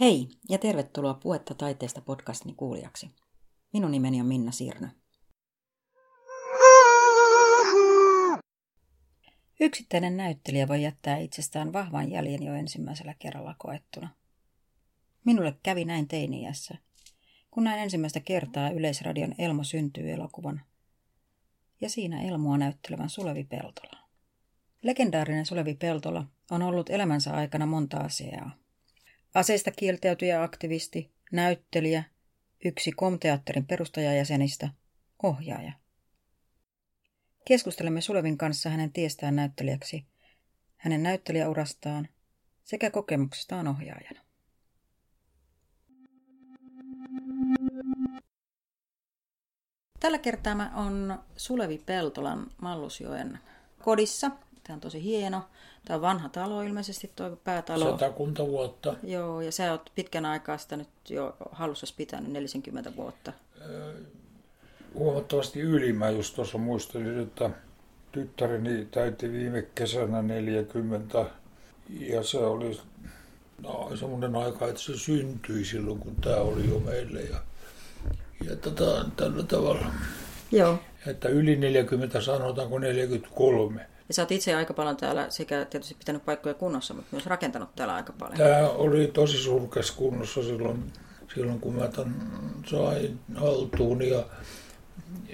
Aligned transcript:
Hei 0.00 0.28
ja 0.48 0.58
tervetuloa 0.58 1.14
Puetta 1.14 1.54
taiteesta 1.54 2.00
podcastini 2.00 2.54
kuulijaksi. 2.54 3.10
Minun 3.72 3.90
nimeni 3.90 4.20
on 4.20 4.26
Minna 4.26 4.52
Sirnö. 4.52 4.88
Yksittäinen 9.60 10.16
näyttelijä 10.16 10.68
voi 10.68 10.82
jättää 10.82 11.16
itsestään 11.16 11.72
vahvan 11.72 12.10
jäljen 12.10 12.42
jo 12.42 12.54
ensimmäisellä 12.54 13.14
kerralla 13.18 13.54
koettuna. 13.58 14.08
Minulle 15.24 15.56
kävi 15.62 15.84
näin 15.84 16.08
teiniässä, 16.08 16.74
kun 17.50 17.64
näin 17.64 17.82
ensimmäistä 17.82 18.20
kertaa 18.20 18.70
Yleisradion 18.70 19.34
Elmo 19.38 19.64
syntyy 19.64 20.12
elokuvan 20.12 20.62
ja 21.80 21.90
siinä 21.90 22.22
Elmoa 22.22 22.58
näyttelevän 22.58 23.10
Sulevi 23.10 23.44
Peltola. 23.44 23.98
Legendaarinen 24.82 25.46
Sulevi 25.46 25.74
Peltola 25.74 26.24
on 26.50 26.62
ollut 26.62 26.90
elämänsä 26.90 27.34
aikana 27.34 27.66
monta 27.66 27.96
asiaa. 27.96 28.61
Aseista 29.34 29.70
kieltäytyjä 29.70 30.42
aktivisti, 30.42 31.12
näyttelijä, 31.32 32.04
yksi 32.64 32.92
komteatterin 32.92 33.66
perustajajäsenistä, 33.66 34.68
ohjaaja. 35.22 35.72
Keskustelemme 37.44 38.00
Sulevin 38.00 38.38
kanssa 38.38 38.70
hänen 38.70 38.92
tiestään 38.92 39.36
näyttelijäksi, 39.36 40.06
hänen 40.76 41.02
näyttelijäurastaan 41.02 42.08
sekä 42.64 42.90
kokemuksestaan 42.90 43.68
ohjaajana. 43.68 44.20
Tällä 50.00 50.18
kertaa 50.18 50.54
mä 50.54 50.72
on 50.74 51.18
Sulevi 51.36 51.78
Peltolan 51.78 52.50
Mallusjoen 52.60 53.38
kodissa. 53.82 54.30
Tämä 54.64 54.74
on 54.74 54.80
tosi 54.80 55.02
hieno. 55.02 55.42
Tämä 55.84 55.94
on 55.94 56.02
vanha 56.02 56.28
talo 56.28 56.62
ilmeisesti, 56.62 57.10
tuo 57.16 57.36
päätalo. 57.44 57.90
Satakunta 57.90 58.46
vuotta. 58.46 58.94
Joo, 59.02 59.40
ja 59.40 59.52
sä 59.52 59.72
oot 59.72 59.90
pitkän 59.94 60.24
aikaa 60.24 60.58
sitä 60.58 60.76
nyt 60.76 60.88
jo 61.08 61.36
hallussa 61.50 61.86
pitänyt 61.96 62.32
40 62.32 62.96
vuotta. 62.96 63.32
Huomattavasti 64.94 65.60
yli. 65.60 65.92
Mä 65.92 66.10
just 66.10 66.34
tuossa 66.34 66.58
muistelin, 66.58 67.20
että 67.20 67.50
tyttäreni 68.12 68.84
täytti 68.90 69.32
viime 69.32 69.62
kesänä 69.74 70.22
40 70.22 71.24
ja 71.90 72.22
se 72.22 72.38
oli 72.38 72.80
no, 73.62 73.90
semmoinen 73.96 74.36
aika, 74.36 74.68
että 74.68 74.80
se 74.80 74.98
syntyi 74.98 75.64
silloin, 75.64 75.98
kun 75.98 76.16
tämä 76.16 76.36
oli 76.36 76.68
jo 76.68 76.78
meille. 76.78 77.20
Ja, 77.20 77.42
ja 78.44 78.56
tota, 78.56 79.04
tällä 79.16 79.42
tavalla. 79.42 79.86
Joo. 80.52 80.78
Että 81.06 81.28
yli 81.28 81.56
40 81.56 82.20
sanotaanko 82.20 82.78
43. 82.78 83.86
Ja 84.08 84.14
sä 84.14 84.22
oot 84.22 84.32
itse 84.32 84.54
aika 84.54 84.74
paljon 84.74 84.96
täällä 84.96 85.30
sekä 85.30 85.64
tietysti 85.64 85.94
pitänyt 85.94 86.24
paikkoja 86.24 86.54
kunnossa, 86.54 86.94
mutta 86.94 87.08
myös 87.12 87.26
rakentanut 87.26 87.74
täällä 87.76 87.94
aika 87.94 88.12
paljon. 88.18 88.38
Tämä 88.38 88.68
oli 88.68 89.06
tosi 89.06 89.36
surkeas 89.36 89.90
kunnossa 89.90 90.42
silloin, 90.42 90.92
silloin 91.34 91.60
kun 91.60 91.74
mä 91.74 91.88
tämän 91.88 92.30
sain 92.66 93.20
haltuun. 93.34 94.02
Ja, 94.02 94.24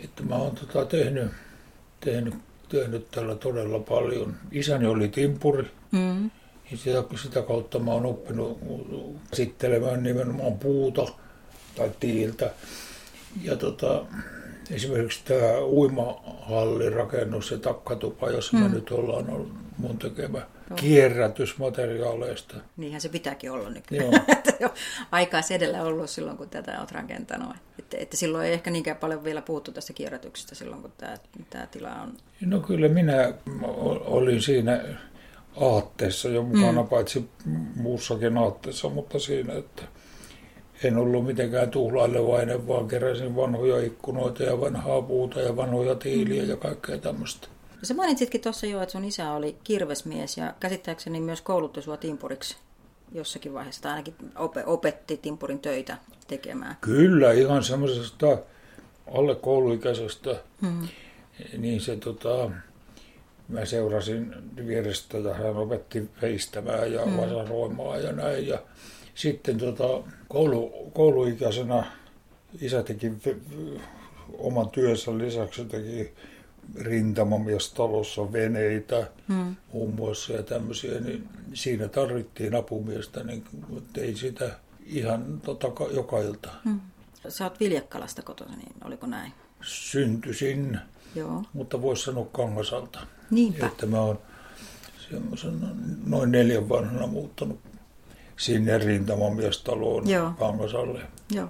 että 0.04 0.22
mä 0.22 0.34
oon 0.34 0.56
tota 0.56 0.84
tehnyt, 0.84 1.30
tehnyt, 2.00 2.34
tehnyt 2.68 3.10
tällä 3.10 3.34
todella 3.34 3.78
paljon. 3.78 4.34
Isäni 4.52 4.86
oli 4.86 5.08
timpuri. 5.08 5.70
Mm. 5.92 6.30
Ja 6.70 6.76
sitä, 6.76 7.04
sitä 7.22 7.42
kautta 7.42 7.78
mä 7.78 7.90
oon 7.90 8.06
oppinut 8.06 8.58
käsittelemään 9.30 10.02
nimenomaan 10.02 10.58
puuta 10.58 11.06
tai 11.76 11.90
tiiltä. 12.00 12.50
Ja 13.42 13.56
tota, 13.56 14.04
esimerkiksi 14.70 15.20
tämä 15.24 15.60
uimahallin 15.60 16.92
rakennus 16.92 17.50
ja 17.50 17.58
takkatupa, 17.58 18.30
jossa 18.30 18.56
mm. 18.56 18.62
me 18.62 18.68
nyt 18.68 18.90
ollaan 18.90 19.30
ollut 19.30 19.52
mun 19.78 19.98
tekemä 19.98 20.38
no. 20.70 20.76
kierrätysmateriaaleista. 20.76 22.54
Niinhän 22.76 23.00
se 23.00 23.08
pitääkin 23.08 23.50
olla 23.50 23.62
Joo. 23.62 23.72
nykyään. 24.10 24.26
Aikaa 25.12 25.40
edellä 25.50 25.82
ollut 25.82 26.10
silloin, 26.10 26.36
kun 26.36 26.48
tätä 26.48 26.78
olet 26.78 26.92
rakentanut. 26.92 27.56
Että, 27.78 27.96
että 28.00 28.16
silloin 28.16 28.46
ei 28.46 28.52
ehkä 28.52 28.70
niinkään 28.70 28.96
paljon 28.96 29.24
vielä 29.24 29.42
puhuttu 29.42 29.72
tästä 29.72 29.92
kierrätyksestä 29.92 30.54
silloin, 30.54 30.82
kun 30.82 30.92
tämä, 30.98 31.16
tämä 31.50 31.66
tila 31.66 31.94
on... 31.94 32.16
No 32.40 32.60
kyllä 32.60 32.88
minä 32.88 33.32
olin 34.04 34.42
siinä 34.42 34.84
aatteessa 35.60 36.28
jo 36.28 36.42
mukana, 36.42 36.82
mm. 36.82 36.88
paitsi 36.88 37.28
muussakin 37.76 38.38
aatteessa, 38.38 38.88
mutta 38.88 39.18
siinä, 39.18 39.54
että 39.54 39.82
en 40.84 40.96
ollut 40.96 41.26
mitenkään 41.26 41.70
tuhlailevainen, 41.70 42.68
vaan 42.68 42.88
keräsin 42.88 43.36
vanhoja 43.36 43.86
ikkunoita 43.86 44.42
ja 44.42 44.60
vanhaa 44.60 45.02
puuta 45.02 45.40
ja 45.40 45.56
vanhoja 45.56 45.94
tiiliä 45.94 46.42
ja 46.42 46.56
kaikkea 46.56 46.98
tämmöistä. 46.98 47.48
No 47.70 47.82
sä 47.82 47.94
mainitsitkin 47.94 48.40
tuossa 48.40 48.66
jo, 48.66 48.82
että 48.82 48.92
sun 48.92 49.04
isä 49.04 49.32
oli 49.32 49.56
kirvesmies 49.64 50.36
ja 50.36 50.54
käsittääkseni 50.60 51.20
myös 51.20 51.40
koulutti 51.40 51.82
sua 51.82 51.96
timpuriksi 51.96 52.56
jossakin 53.12 53.54
vaiheessa, 53.54 53.82
tai 53.82 53.92
ainakin 53.92 54.14
opetti 54.66 55.16
timpurin 55.16 55.58
töitä 55.58 55.96
tekemään. 56.28 56.76
Kyllä, 56.80 57.32
ihan 57.32 57.64
semmoisesta 57.64 58.38
alle 59.14 59.34
kouluikäisestä. 59.34 60.36
Hmm. 60.62 60.88
Niin 61.58 61.80
se 61.80 61.96
tota, 61.96 62.50
mä 63.48 63.64
seurasin 63.64 64.34
vierestä 64.66 65.18
ja 65.18 65.34
hän 65.34 65.56
opetti 65.56 66.10
veistämään 66.22 66.92
ja 66.92 67.04
hmm. 67.04 67.16
vasaroimaan 67.16 68.02
ja 68.02 68.12
näin. 68.12 68.46
Ja 68.46 68.58
sitten 69.18 69.58
tota, 69.58 70.10
koulu, 70.28 70.90
kouluikäisenä 70.94 71.84
isä 72.60 72.82
teki 72.82 73.12
oman 74.38 74.70
työnsä 74.70 75.18
lisäksi 75.18 75.64
teki 75.64 76.12
rintamamies 76.80 77.72
talossa 77.72 78.32
veneitä 78.32 79.06
hmm. 79.28 79.56
muun 79.72 79.94
muassa 79.94 80.32
ja 80.32 80.42
tämmöisiä, 80.42 81.00
niin 81.00 81.28
siinä 81.54 81.88
tarvittiin 81.88 82.54
apumiestä, 82.54 83.24
niin 83.24 83.44
ei 83.96 84.16
sitä 84.16 84.50
ihan 84.86 85.40
tota, 85.40 85.68
joka 85.94 86.18
ilta. 86.18 86.50
Hmm. 86.64 86.80
Sä 87.28 87.44
oot 87.44 87.60
Viljakkalasta 87.60 88.22
kotona, 88.22 88.56
niin 88.56 88.72
oliko 88.84 89.06
näin? 89.06 89.32
Syntyisin, 89.62 90.78
Joo. 91.14 91.42
mutta 91.52 91.82
voisi 91.82 92.02
sanoa 92.02 92.26
Kangasalta. 92.32 93.00
Niinpä. 93.30 93.66
Että 93.66 93.86
mä 93.86 94.00
oon 94.00 94.18
semmoisen 95.10 95.60
noin 96.06 96.32
neljän 96.32 96.68
vanhana 96.68 97.06
muuttanut 97.06 97.60
sinne 98.38 98.78
rintamamiestaloon 98.78 100.10
Joo. 100.10 100.32
Kangasalle. 100.38 101.00
Joo. 101.30 101.46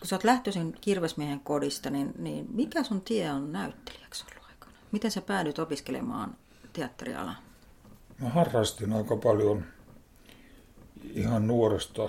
Kun 0.00 0.08
sä 0.08 0.16
oot 0.16 0.24
lähtöisin 0.24 0.76
kirvesmiehen 0.80 1.40
kodista, 1.40 1.90
niin, 1.90 2.12
niin 2.18 2.46
mikä 2.52 2.82
sun 2.82 3.00
tie 3.00 3.30
on 3.30 3.52
näyttelijäksi 3.52 4.24
ollut 4.30 4.48
aikana? 4.48 4.72
Miten 4.92 5.10
sä 5.10 5.20
päädyit 5.20 5.58
opiskelemaan 5.58 6.36
teatterialaa? 6.72 7.36
Mä 8.18 8.28
harrastin 8.28 8.92
aika 8.92 9.16
paljon 9.16 9.64
ihan 11.14 11.46
nuoresta, 11.46 12.08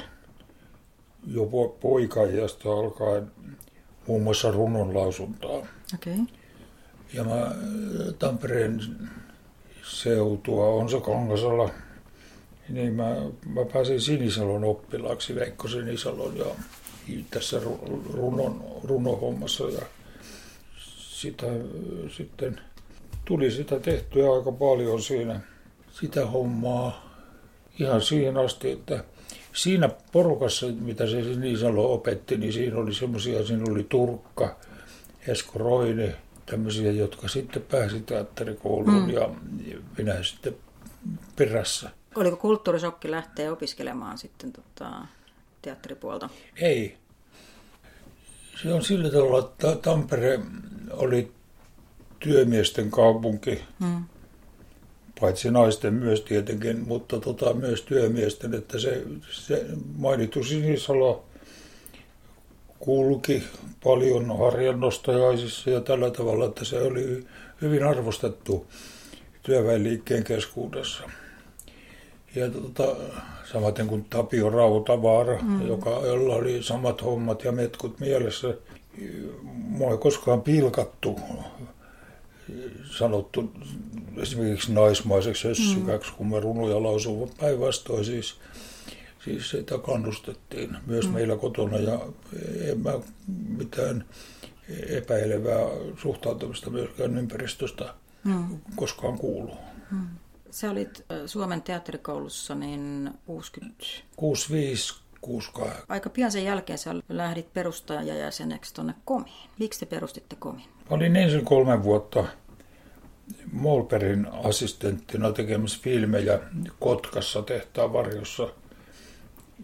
jo 1.27 1.43
po- 1.43 1.77
poikaiasta 1.79 2.69
alkaen 2.73 3.31
muun 4.07 4.23
muassa 4.23 4.51
runonlausuntaa. 4.51 5.57
Okei. 5.93 6.13
Okay. 6.13 6.25
Ja 7.13 7.23
mä 7.23 7.55
Tampereen 8.19 8.81
seutua 9.83 10.67
on 10.67 10.89
se 10.89 11.01
Kangasala, 11.01 11.69
niin 12.69 12.93
mä, 12.93 13.15
mä 13.45 13.65
pääsin 13.73 14.01
Sinisalon 14.01 14.63
oppilaaksi, 14.63 15.35
Veikko 15.35 15.67
Sinisalon 15.67 16.37
ja 16.37 16.45
tässä 17.31 17.61
runon, 18.13 18.63
runohommassa 18.83 19.63
ja 19.63 19.81
sitä 20.97 21.47
sitten 22.17 22.59
tuli 23.25 23.51
sitä 23.51 23.79
tehtyä 23.79 24.33
aika 24.33 24.51
paljon 24.51 25.01
siinä 25.01 25.39
sitä 25.99 26.25
hommaa 26.25 27.05
ihan 27.79 28.01
siihen 28.01 28.37
asti, 28.37 28.71
että 28.71 29.03
siinä 29.53 29.89
porukassa, 30.11 30.67
mitä 30.67 31.07
se 31.07 31.23
Sinisalo 31.23 31.93
opetti, 31.93 32.37
niin 32.37 32.53
siinä 32.53 32.77
oli 32.77 32.93
semmoisia, 32.93 33.45
siinä 33.45 33.63
oli 33.71 33.83
Turkka, 33.89 34.59
Esko 35.27 35.59
Roine, 35.59 36.15
tämmöisiä, 36.45 36.91
jotka 36.91 37.27
sitten 37.27 37.61
pääsi 37.61 37.99
teatterikouluun 37.99 39.03
mm. 39.03 39.09
ja 39.09 39.29
minä 39.97 40.23
sitten 40.23 40.55
perässä. 41.35 41.89
Oliko 42.15 42.37
kulttuurisokki 42.37 43.11
lähteä 43.11 43.51
opiskelemaan 43.51 44.17
sitten 44.17 44.51
tota, 44.51 44.91
teatteripuolta? 45.61 46.29
Ei. 46.61 46.97
Se 48.61 48.73
on 48.73 48.83
sillä 48.83 49.09
tavalla, 49.09 49.39
että 49.39 49.75
Tampere 49.75 50.39
oli 50.91 51.31
työmiesten 52.19 52.91
kaupunki, 52.91 53.61
Hmm. 53.79 54.03
paitsi 55.19 55.51
naisten 55.51 55.93
myös 55.93 56.21
tietenkin, 56.21 56.87
mutta 56.87 57.19
tota, 57.19 57.53
myös 57.53 57.81
työmiesten, 57.81 58.53
että 58.53 58.79
se, 58.79 59.03
se 59.31 59.65
mainittu 59.97 60.43
Sinisalo 60.43 61.25
kulki 62.79 63.43
paljon 63.83 64.39
harjannostajaisissa 64.39 65.69
ja 65.69 65.81
tällä 65.81 66.11
tavalla, 66.11 66.45
että 66.45 66.65
se 66.65 66.81
oli 66.81 67.27
hyvin 67.61 67.83
arvostettu 67.83 68.67
työväenliikkeen 69.43 70.23
keskuudessa. 70.23 71.03
Ja 72.35 72.49
tota, 72.49 72.95
samaten 73.51 73.87
kuin 73.87 74.05
Tapio 74.09 74.49
Rautavaara, 74.49 75.41
mm. 75.41 75.67
joka, 75.67 75.89
jolla 75.89 76.35
oli 76.35 76.63
samat 76.63 77.03
hommat 77.03 77.43
ja 77.43 77.51
metkut 77.51 77.99
mielessä. 77.99 78.53
Mua 79.43 79.91
ei 79.91 79.97
koskaan 79.97 80.41
pilkattu, 80.41 81.19
sanottu 82.91 83.51
esimerkiksi 84.17 84.73
naismaiseksi 84.73 85.47
hössykäksi, 85.47 86.11
mm. 86.11 86.17
kun 86.17 86.27
mä 86.27 86.39
runoja 86.39 86.83
lausun 86.83 87.29
päinvastoin 87.39 88.05
siis. 88.05 88.35
siis 89.23 89.49
sitä 89.49 89.77
kannustettiin 89.77 90.77
myös 90.85 91.07
mm. 91.07 91.13
meillä 91.13 91.35
kotona 91.35 91.77
ja 91.77 91.99
en 92.61 92.79
mä 92.79 92.93
mitään 93.57 94.05
epäilevää 94.89 95.65
suhtautumista 96.01 96.69
myöskään 96.69 97.17
ympäristöstä 97.17 97.93
mm. 98.23 98.59
koskaan 98.75 99.17
kuulu. 99.17 99.51
Mm. 99.91 100.07
Sä 100.55 100.71
olit 100.71 101.05
Suomen 101.25 101.61
teatterikoulussa 101.61 102.55
niin 102.55 103.11
60... 103.25 103.85
65, 104.15 104.95
68. 105.21 105.85
Aika 105.89 106.09
pian 106.09 106.31
sen 106.31 106.43
jälkeen 106.43 106.79
sä 106.79 106.95
lähdit 107.09 107.53
perustajajäseneksi 107.53 108.73
tuonne 108.73 108.93
Komiin. 109.05 109.49
Miksi 109.59 109.79
te 109.79 109.85
perustitte 109.85 110.35
Komin? 110.35 110.65
Olin 110.89 111.15
ensin 111.15 111.45
kolme 111.45 111.83
vuotta 111.83 112.25
Molperin 113.51 114.27
assistenttina 114.43 115.31
tekemässä 115.31 115.79
filmejä 115.81 116.39
Kotkassa 116.79 117.41
tehtaan 117.41 117.93
varjossa. 117.93 118.49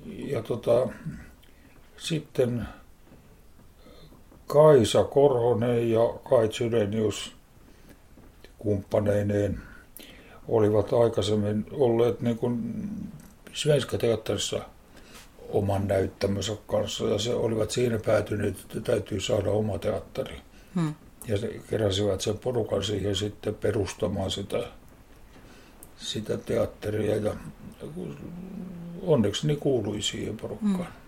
Ja 0.05 0.41
tota, 0.41 0.87
sitten 1.97 2.67
Kaisa 4.47 5.03
Korhonen 5.03 5.91
ja 5.91 6.13
Kai 6.29 6.53
Sydenius 6.53 7.35
kumppaneineen 8.57 9.70
olivat 10.47 10.93
aikaisemmin 10.93 11.65
olleet 11.71 12.21
niin 12.21 12.37
kuin 12.37 12.89
Svenska 13.53 13.97
teatterissa 13.97 14.59
oman 15.49 15.87
näyttämönsä 15.87 16.57
kanssa 16.67 17.05
ja 17.05 17.19
se 17.19 17.33
olivat 17.33 17.71
siinä 17.71 17.99
päätyneet, 18.05 18.59
että 18.59 18.81
täytyy 18.81 19.19
saada 19.19 19.51
oma 19.51 19.77
teatteri. 19.77 20.41
Hmm. 20.75 20.95
Ja 21.27 21.37
keräsivät 21.69 22.21
sen 22.21 22.37
porukan 22.37 22.83
siihen 22.83 23.15
sitten 23.15 23.55
perustamaan 23.55 24.31
sitä, 24.31 24.67
sitä 25.97 26.37
teatteria 26.37 27.15
ja 27.15 27.35
onneksi 29.01 29.47
niin 29.47 29.59
kuului 29.59 30.01
siihen 30.01 30.37
porukkaan. 30.37 30.75
Hmm. 30.75 31.01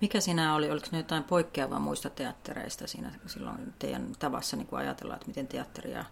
Mikä 0.00 0.20
siinä 0.20 0.54
oli? 0.54 0.70
Oliko 0.70 0.86
ne 0.92 0.98
jotain 0.98 1.24
poikkeavaa 1.24 1.78
muista 1.78 2.10
teattereista 2.10 2.86
siinä 2.86 3.12
silloin 3.26 3.72
teidän 3.78 4.12
tavassa 4.18 4.56
niin 4.56 4.68
ajatella, 4.70 5.14
että 5.14 5.26
miten 5.26 5.46
teatteria 5.46 6.04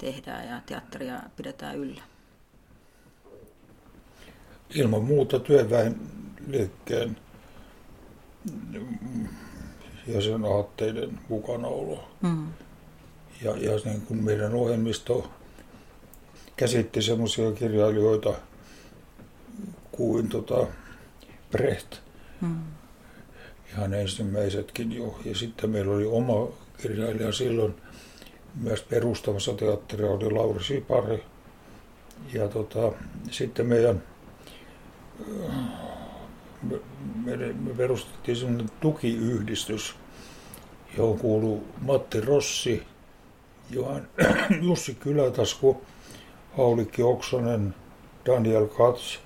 tehdään 0.00 0.48
ja 0.48 0.60
teatteria 0.66 1.20
pidetään 1.36 1.76
yllä? 1.76 2.02
Ilman 4.74 5.04
muuta 5.04 5.38
työväen 5.38 6.00
liikkeen 6.46 7.16
ja 10.06 10.20
sen 10.20 10.44
aatteiden 10.44 11.20
mukanaolo. 11.28 12.08
Mm. 12.22 12.46
Ja, 13.42 13.56
ja 13.56 13.72
niin 13.84 14.00
kuin 14.00 14.24
meidän 14.24 14.54
ohjelmisto 14.54 15.30
käsitti 16.56 17.02
semmoisia 17.02 17.52
kirjailijoita 17.52 18.34
kuin 19.92 20.28
tota 20.28 20.66
Brecht. 21.50 21.94
Mm. 22.40 22.60
Ihan 23.72 23.94
ensimmäisetkin 23.94 24.92
jo. 24.92 25.18
Ja 25.24 25.34
sitten 25.34 25.70
meillä 25.70 25.94
oli 25.94 26.06
oma 26.06 26.48
kirjailija 26.82 27.32
silloin 27.32 27.74
myös 28.54 28.82
perustamassa 28.82 29.52
teatteria, 29.52 30.10
oli 30.10 30.30
Lauri 30.30 30.64
Sipari. 30.64 31.24
Ja 32.32 32.48
tota, 32.48 32.92
sitten 33.30 33.66
meidän 33.66 34.02
me, 37.24 37.36
me 37.36 37.74
perustettiin 37.76 38.36
sellainen 38.36 38.70
tukiyhdistys, 38.80 39.94
johon 40.96 41.18
kuuluu 41.18 41.64
Matti 41.80 42.20
Rossi, 42.20 42.82
Johan, 43.70 44.08
Jussi 44.68 44.94
Kylätasku, 44.94 45.82
Aulikki 46.58 47.02
Oksanen, 47.02 47.74
Daniel 48.26 48.66
Katz, 48.66 49.18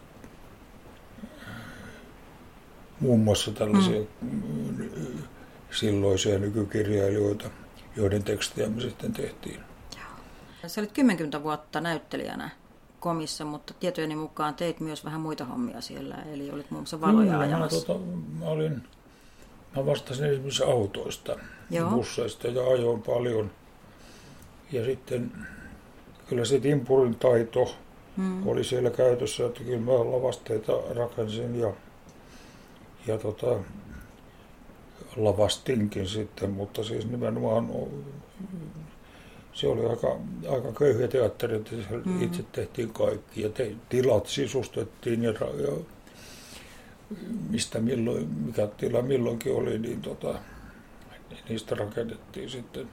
muun 3.01 3.21
muassa 3.21 3.51
tällaisia 3.51 4.01
mm. 4.21 5.23
silloisia 5.71 6.39
nykykirjailijoita, 6.39 7.51
joiden 7.97 8.25
tekstejä 8.25 8.69
me 8.69 8.81
sitten 8.81 9.13
tehtiin. 9.13 9.61
Sä 10.67 10.81
olit 10.81 10.93
kymmenkunta 10.93 11.43
vuotta 11.43 11.81
näyttelijänä 11.81 12.51
komissa, 13.01 13.45
mutta 13.45 13.75
tietojeni 13.81 14.17
mukaan 14.17 14.55
teit 14.55 14.81
myös 14.81 15.05
vähän 15.05 15.21
muita 15.21 15.45
hommia 15.45 15.81
siellä, 15.81 16.17
eli 16.33 16.51
olit 16.51 16.71
muun 16.71 16.83
muassa 16.83 17.01
valoja 17.01 17.27
Kyllä, 17.27 17.39
ajamassa. 17.39 17.77
Mä, 17.79 17.85
tota, 17.85 18.01
mä, 18.39 18.45
olin, 18.45 18.83
mä 19.77 19.87
vastasin 19.87 20.27
esimerkiksi 20.27 20.65
autoista 20.65 21.37
Joo. 21.71 21.91
busseista 21.91 22.49
ja 22.49 22.67
ajoin 22.67 23.03
paljon. 23.03 23.51
Ja 24.73 24.85
sitten 24.85 25.33
kyllä 26.29 26.45
se 26.45 26.61
timpurin 26.61 27.15
taito 27.15 27.75
hmm. 28.17 28.47
oli 28.47 28.65
siellä 28.65 28.91
käytössä, 28.91 29.47
että 29.47 29.65
kyllä 29.65 29.81
mä 29.81 29.93
lavasteita 29.93 30.73
rakensin 30.95 31.61
ja, 31.61 31.73
ja 33.07 33.19
tota, 33.19 33.57
lavastinkin 35.17 36.09
sitten, 36.09 36.51
mutta 36.51 36.85
siis 36.85 37.07
nimenomaan 37.07 37.71
se 39.53 39.67
oli 39.67 39.87
aika, 39.87 40.17
aika 40.51 40.73
köyhä 40.73 41.09
teatteri, 41.09 41.57
että 41.57 41.71
mm. 42.05 42.23
itse 42.23 42.43
tehtiin 42.53 42.93
kaikki 42.93 43.43
ja 43.43 43.49
te, 43.49 43.73
tilat 43.89 44.27
sisustettiin 44.27 45.23
ja, 45.23 45.33
ja 45.33 45.73
mistä 47.51 47.81
milloin, 47.81 48.29
mikä 48.29 48.67
tila 48.67 49.03
milloinkin 49.03 49.55
oli, 49.55 49.79
niin 49.79 50.03
tota, 50.03 50.35
niistä 51.49 51.75
rakennettiin 51.75 52.51
sitten 52.51 52.89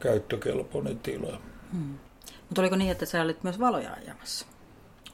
käyttökelpoinen 0.00 0.98
tila. 0.98 1.40
Hmm. 1.72 1.98
Mutta 2.48 2.62
oliko 2.62 2.76
niin, 2.76 2.90
että 2.90 3.06
sä 3.06 3.22
olit 3.22 3.42
myös 3.44 3.58
valoja 3.58 3.92
ajamassa? 3.92 4.46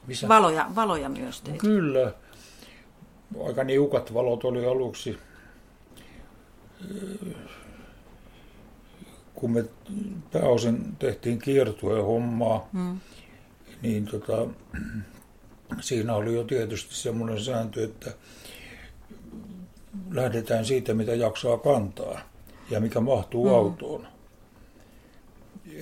Missä? 0.07 0.27
Valoja, 0.27 0.69
valoja 0.75 1.09
myös 1.09 1.41
teit. 1.41 1.57
Kyllä. 1.57 2.13
Aika 3.45 3.63
niukat 3.63 4.13
valot 4.13 4.43
oli 4.43 4.65
aluksi 4.65 5.17
kun 9.35 9.51
me 9.51 9.65
pääosin 10.31 10.95
tehtiin 10.99 11.39
kiertueen 11.39 12.05
hommaa, 12.05 12.69
mm. 12.73 12.99
niin 13.81 14.05
tota, 14.05 14.47
siinä 15.79 16.15
oli 16.15 16.33
jo 16.33 16.43
tietysti 16.43 16.95
semmoinen 16.95 17.43
sääntö, 17.43 17.83
että 17.83 18.11
lähdetään 20.11 20.65
siitä, 20.65 20.93
mitä 20.93 21.15
jaksaa 21.15 21.57
kantaa 21.57 22.19
ja 22.69 22.79
mikä 22.79 22.99
mahtuu 22.99 23.45
mm. 23.45 23.55
autoon. 23.55 24.07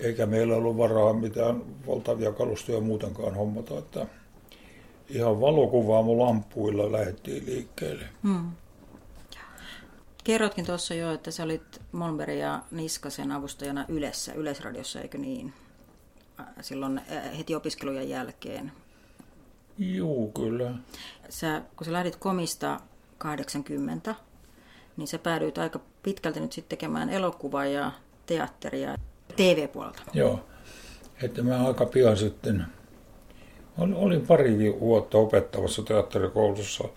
Eikä 0.02 0.26
meillä 0.26 0.56
ollut 0.56 0.78
varaa 0.78 1.14
mitään 1.14 1.62
valtavia 1.88 2.32
kalustoja 2.32 2.82
muutenkaan 2.82 3.36
hommata, 3.36 3.78
että 3.78 4.06
ihan 5.10 5.42
valokuvaamolampuilla 5.42 6.92
lähdettiin 6.92 7.46
liikkeelle. 7.46 8.06
Mm. 8.24 8.52
Kerrotkin 10.26 10.66
tuossa 10.66 10.94
jo, 10.94 11.12
että 11.12 11.32
sä 11.32 11.44
olit 11.44 11.82
Molberg 11.92 12.38
ja 12.38 12.62
Niskasen 12.72 13.32
avustajana 13.32 13.86
Ylessä, 13.88 14.34
Yleisradiossa, 14.34 15.02
eikö 15.02 15.18
niin? 15.18 15.54
Silloin 16.62 17.02
heti 17.38 17.56
opiskelujen 17.56 18.10
jälkeen. 18.10 18.72
Joo, 19.78 20.28
kyllä. 20.28 20.72
Sä, 21.30 21.62
kun 21.76 21.86
sä 21.86 21.94
lähdit 21.94 22.16
komista 22.16 22.80
80, 23.18 24.16
niin 24.98 25.08
sä 25.08 25.20
päädyit 25.20 25.58
aika 25.58 25.80
pitkälti 26.04 26.40
nyt 26.40 26.52
sitten 26.52 26.78
tekemään 26.78 27.10
elokuvaa 27.10 27.66
ja 27.66 27.92
teatteria 28.26 28.96
TV-puolelta. 29.36 30.02
Joo, 30.14 30.46
että 31.24 31.44
mä 31.44 31.68
aika 31.68 31.86
pian 31.86 32.18
sitten, 32.18 32.66
olin 33.78 34.28
pari 34.28 34.80
vuotta 34.80 35.18
opettavassa 35.18 35.84
teatterikoulussa– 35.84 36.84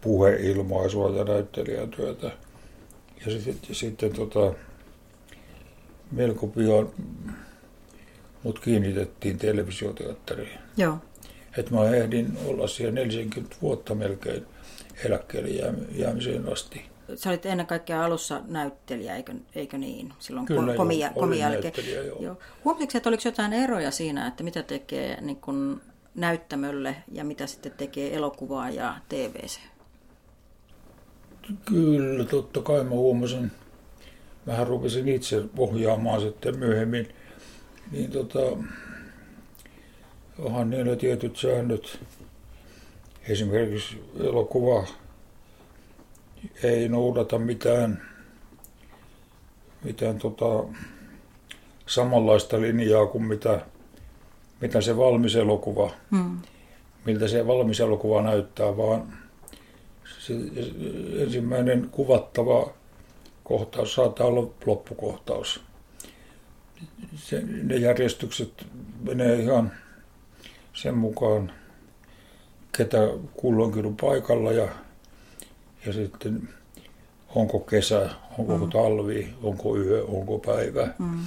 puheilmaisua 0.00 1.16
ja 1.16 1.24
näyttelijätyötä. 1.24 2.30
Ja 3.26 3.32
sitten, 3.32 3.74
sitten 3.74 4.12
tota, 4.12 4.54
melko 6.10 6.46
pian 6.46 6.88
mut 8.42 8.58
kiinnitettiin 8.58 9.38
televisioteatteriin. 9.38 10.58
Joo. 10.76 10.98
Et 11.56 11.70
mä 11.70 11.84
ehdin 11.84 12.38
olla 12.46 12.66
siellä 12.66 12.94
40 12.94 13.56
vuotta 13.62 13.94
melkein 13.94 14.46
eläkkeelle 15.04 15.48
jäämiseen 15.92 16.52
asti. 16.52 16.84
Sä 17.14 17.30
olit 17.30 17.46
ennen 17.46 17.66
kaikkea 17.66 18.04
alussa 18.04 18.42
näyttelijä, 18.46 19.16
eikö, 19.16 19.34
eikö 19.54 19.78
niin? 19.78 20.12
Silloin 20.18 20.46
Kyllä, 20.46 20.74
komi, 20.74 21.00
joo, 21.00 21.10
komi 21.14 21.38
jälkeen. 21.38 21.74
Joo. 22.06 22.22
Joo. 22.22 22.38
Huomasitko, 22.64 22.98
että 22.98 23.08
oliko 23.08 23.22
jotain 23.24 23.52
eroja 23.52 23.90
siinä, 23.90 24.26
että 24.26 24.44
mitä 24.44 24.62
tekee 24.62 25.20
niin 25.20 25.36
kun 25.36 25.80
näyttämölle 26.14 26.96
ja 27.12 27.24
mitä 27.24 27.46
sitten 27.46 27.72
tekee 27.72 28.16
elokuvaa 28.16 28.70
ja 28.70 28.94
TVC? 29.08 29.58
Kyllä, 31.64 32.24
totta 32.24 32.60
kai 32.60 32.84
mä 32.84 32.90
huomasin. 32.90 33.52
Vähän 34.46 34.66
rupesin 34.66 35.08
itse 35.08 35.42
ohjaamaan 35.58 36.20
sitten 36.20 36.58
myöhemmin. 36.58 37.08
Niin 37.92 38.10
tota, 38.10 38.38
onhan 40.38 40.70
niillä 40.70 40.96
tietyt 40.96 41.36
säännöt. 41.36 42.00
Esimerkiksi 43.28 44.04
elokuva 44.20 44.86
ei 46.62 46.88
noudata 46.88 47.38
mitään, 47.38 48.02
mitään 49.84 50.18
tota, 50.18 50.64
samanlaista 51.86 52.60
linjaa 52.60 53.06
kuin 53.06 53.24
mitä, 53.24 53.60
mitä 54.60 54.80
se 54.80 54.96
valmis 54.96 55.36
elokuva, 55.36 55.90
hmm. 56.10 56.38
miltä 57.04 57.28
se 57.28 57.46
valmis 57.46 57.80
elokuva 57.80 58.22
näyttää, 58.22 58.76
vaan 58.76 59.12
ensimmäinen 61.18 61.88
kuvattava 61.90 62.72
kohtaus 63.44 63.94
saattaa 63.94 64.26
olla 64.26 64.50
loppukohtaus. 64.66 65.60
Se, 67.16 67.42
ne 67.62 67.76
järjestykset 67.76 68.66
menee 69.00 69.34
ihan 69.34 69.72
sen 70.74 70.94
mukaan, 70.94 71.52
ketä 72.76 72.98
kulloinkin 73.34 73.86
on 73.86 73.96
paikalla 73.96 74.52
ja, 74.52 74.68
ja 75.86 75.92
sitten 75.92 76.48
onko 77.34 77.58
kesä, 77.58 78.10
onko 78.38 78.58
mm. 78.58 78.70
talvi, 78.70 79.34
onko 79.42 79.76
yö, 79.76 80.04
onko 80.04 80.38
päivä. 80.38 80.88
Mm. 80.98 81.18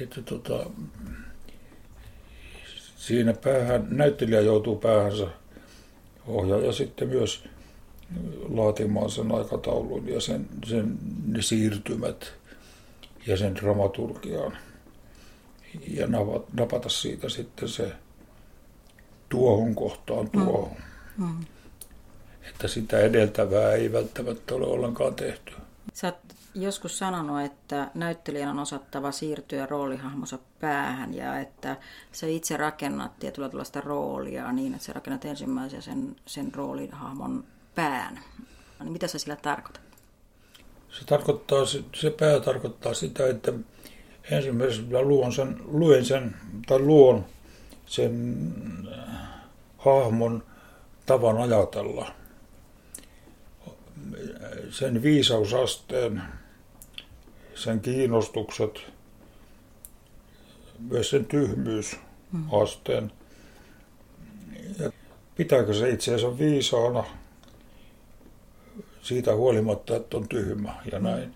Että 0.00 0.22
tota, 0.22 0.66
siinä 2.96 3.32
päähän, 3.32 3.86
näyttelijä 3.90 4.40
joutuu 4.40 4.76
päähänsä 4.76 5.26
ohjaaja 6.26 6.72
sitten 6.72 7.08
myös 7.08 7.44
laatimaan 8.48 9.10
sen 9.10 9.32
aikataulun 9.32 10.08
ja 10.08 10.20
sen, 10.20 10.48
sen 10.66 10.98
ne 11.26 11.42
siirtymät 11.42 12.32
ja 13.26 13.36
sen 13.36 13.56
dramaturgiaan 13.56 14.56
ja 15.88 16.06
napata 16.52 16.88
siitä 16.88 17.28
sitten 17.28 17.68
se 17.68 17.92
tuohon 19.28 19.74
kohtaan 19.74 20.28
mm. 20.32 20.44
tuohon. 20.44 20.76
Mm. 21.16 21.24
Mm. 21.26 21.44
Että 22.48 22.68
sitä 22.68 22.98
edeltävää 22.98 23.72
ei 23.72 23.92
välttämättä 23.92 24.54
ole 24.54 24.66
ollenkaan 24.66 25.14
tehty. 25.14 25.52
Sä 25.92 26.06
oot 26.06 26.16
joskus 26.54 26.98
sanonut, 26.98 27.40
että 27.40 27.90
näyttelijän 27.94 28.50
on 28.50 28.58
osattava 28.58 29.12
siirtyä 29.12 29.66
roolihahmonsa 29.66 30.38
päähän 30.60 31.14
ja 31.14 31.38
että 31.38 31.76
sä 32.12 32.26
itse 32.26 32.56
rakennat 32.56 33.18
tietyllä 33.18 33.48
tällaista 33.48 33.80
roolia 33.80 34.52
niin, 34.52 34.74
että 34.74 34.84
sä 34.84 34.92
rakennat 34.92 35.24
ensimmäisen 35.24 35.82
sen, 35.82 36.16
sen 36.26 36.54
roolihahmon 36.54 37.44
pään. 37.74 38.20
Niin 38.80 38.92
mitä 38.92 39.08
sä 39.08 39.18
sillä 39.18 39.36
tarkoitat? 39.36 39.82
Se, 40.90 41.04
tarkoittaa, 41.04 41.64
se 41.94 42.10
pää 42.10 42.40
tarkoittaa 42.40 42.94
sitä, 42.94 43.28
että 43.28 43.52
ensimmäisenä 44.30 45.02
luon 45.02 45.32
sen, 45.32 45.60
luen 45.64 46.04
sen, 46.04 46.36
tai 46.66 46.78
luon 46.78 47.26
sen 47.86 48.42
äh, 48.98 49.28
hahmon 49.78 50.42
tavan 51.06 51.38
ajatella. 51.38 52.14
Sen 54.70 55.02
viisausasteen, 55.02 56.22
sen 57.54 57.80
kiinnostukset, 57.80 58.80
myös 60.78 61.10
sen 61.10 61.24
tyhmyysasteen. 61.24 63.12
Ja 64.78 64.90
pitääkö 65.36 65.74
se 65.74 65.90
itseensä 65.90 66.38
viisaana 66.38 67.04
siitä 69.02 69.34
huolimatta, 69.34 69.96
että 69.96 70.16
on 70.16 70.28
tyhmä 70.28 70.74
ja 70.92 70.98
näin. 70.98 71.34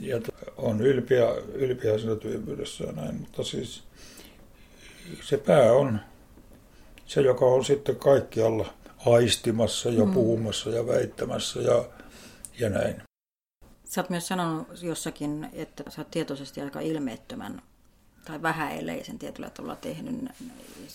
Ja 0.00 0.20
on 0.56 0.80
ylpeä, 0.80 1.34
ylpeä 1.54 1.98
siinä 1.98 2.16
tyhmyydessä 2.16 2.84
ja 2.84 2.92
näin, 2.92 3.14
mutta 3.14 3.44
siis 3.44 3.82
se 5.22 5.36
pää 5.36 5.72
on 5.72 6.00
se, 7.06 7.20
joka 7.20 7.44
on 7.44 7.64
sitten 7.64 7.96
kaikkialla 7.96 8.74
aistimassa 9.06 9.90
ja 9.90 10.04
mm. 10.04 10.12
puhumassa 10.12 10.70
ja 10.70 10.86
väittämässä 10.86 11.60
ja, 11.60 11.84
ja 12.58 12.70
näin. 12.70 13.02
Sä 13.84 14.00
oot 14.00 14.10
myös 14.10 14.28
sanonut 14.28 14.82
jossakin, 14.82 15.48
että 15.52 15.84
sä 15.88 16.00
oot 16.00 16.10
tietoisesti 16.10 16.60
aika 16.60 16.80
ilmeettömän 16.80 17.62
tai 18.24 18.42
vähäeleisen 18.42 19.18
tietyllä 19.18 19.50
tavalla 19.50 19.76
tehnyt 19.76 20.30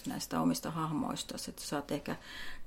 näistä 0.07 0.41
omista 0.41 0.71
hahmoista, 0.71 1.35
että 1.49 1.61
sä 1.61 1.75
oot 1.75 1.91
ehkä 1.91 2.15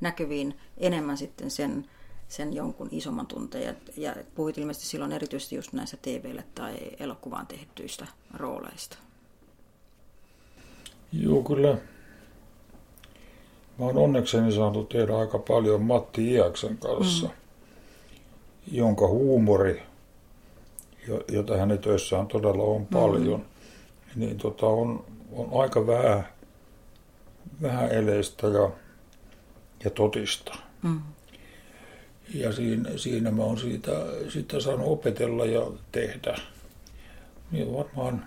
näkyviin 0.00 0.58
enemmän 0.76 1.16
sitten 1.16 1.50
sen, 1.50 1.87
sen 2.28 2.52
jonkun 2.52 2.88
isomman 2.90 3.26
tunteen. 3.26 3.76
Ja 3.97 4.16
puhuit 4.35 4.58
ilmeisesti 4.58 4.87
silloin 4.87 5.12
erityisesti 5.12 5.56
just 5.56 5.73
näissä 5.73 5.97
TVlle 6.02 6.44
tai 6.54 6.76
elokuvaan 7.00 7.47
tehtyistä 7.47 8.06
rooleista. 8.35 8.99
Joo, 11.12 11.42
kyllä. 11.42 11.78
Mä 13.78 13.85
oon 13.85 13.97
onnekseni 13.97 14.52
saanut 14.52 14.88
tehdä 14.88 15.16
aika 15.16 15.38
paljon 15.38 15.82
Matti 15.82 16.32
Iaksen 16.32 16.78
kanssa, 16.78 17.26
mm. 17.26 17.32
jonka 18.73 19.08
huumori, 19.08 19.82
jota 21.28 21.56
hänen 21.56 21.78
töissään 21.78 22.26
todella 22.26 22.62
on 22.62 22.80
mm. 22.80 22.87
paljon, 22.87 23.40
mm. 23.40 24.20
niin 24.20 24.38
tota 24.38 24.66
on, 24.66 25.04
on 25.32 25.62
aika 25.62 25.87
vähän, 25.87 26.28
vähän 27.62 27.92
eleistä 27.92 28.47
ja, 28.47 28.70
ja 29.85 29.90
totista. 29.90 30.54
Mm. 30.82 31.00
Ja 32.35 32.52
siinä, 32.52 32.90
siinä 32.97 33.30
mä 33.30 33.42
oon 33.42 33.58
siitä, 33.58 33.90
siitä 34.28 34.61
saanut 34.61 34.87
opetella 34.88 35.47
ja 35.47 35.70
tehdä. 35.92 36.37
Niin 37.50 37.73
varmaan 37.73 38.25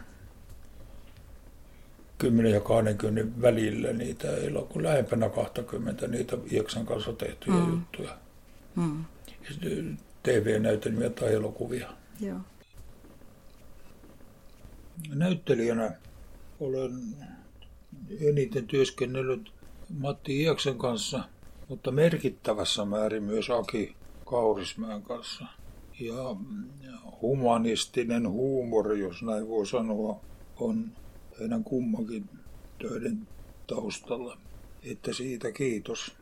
10 2.18 2.52
ja 2.52 2.60
20 2.60 3.42
välillä 3.42 3.94
niitä, 3.94 4.36
ei 4.36 4.48
ole 4.48 4.64
kuin 4.64 4.84
lähempänä 4.84 5.30
20 5.30 6.08
niitä 6.08 6.38
Ieksan 6.52 6.86
kanssa 6.86 7.14
tehtyjä 7.14 7.56
mm. 7.56 7.72
juttuja. 7.72 8.18
Mm. 8.76 9.06
TV-näytelmiä 10.24 11.10
tai 11.10 11.34
elokuvia. 11.34 11.90
Joo. 12.20 12.38
Näyttelijänä 15.10 15.92
olen 16.60 16.92
eniten 18.22 18.68
työskennellyt 18.68 19.52
Matti 19.90 20.42
Ieksen 20.42 20.78
kanssa, 20.78 21.24
mutta 21.72 21.92
merkittävässä 21.92 22.86
määrin 22.86 23.24
myös 23.24 23.50
Aki 23.50 23.96
Kaurismäen 24.26 25.02
kanssa. 25.02 25.46
Ja 26.00 26.36
humanistinen 27.22 28.30
huumori, 28.30 29.00
jos 29.00 29.24
näin 29.24 29.48
voi 29.48 29.68
sanoa, 29.68 30.20
on 30.60 30.92
heidän 31.40 31.64
kummankin 31.64 32.30
töiden 32.82 33.28
taustalla. 33.68 34.38
Että 34.84 35.14
siitä 35.14 35.52
kiitos. 35.52 36.16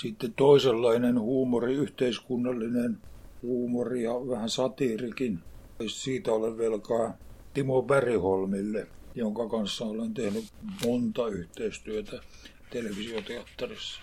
Sitten 0.00 0.32
toisenlainen 0.32 1.20
huumori, 1.20 1.74
yhteiskunnallinen 1.74 2.98
huumori 3.42 4.02
ja 4.02 4.12
vähän 4.12 4.50
satiirikin. 4.50 5.38
Siitä 5.86 6.32
olen 6.32 6.58
velkaa 6.58 7.14
Timo 7.54 7.82
Bergholmille, 7.82 8.86
jonka 9.14 9.48
kanssa 9.48 9.84
olen 9.84 10.14
tehnyt 10.14 10.44
monta 10.84 11.28
yhteistyötä 11.28 12.20
televisioteatterissa. 12.70 14.00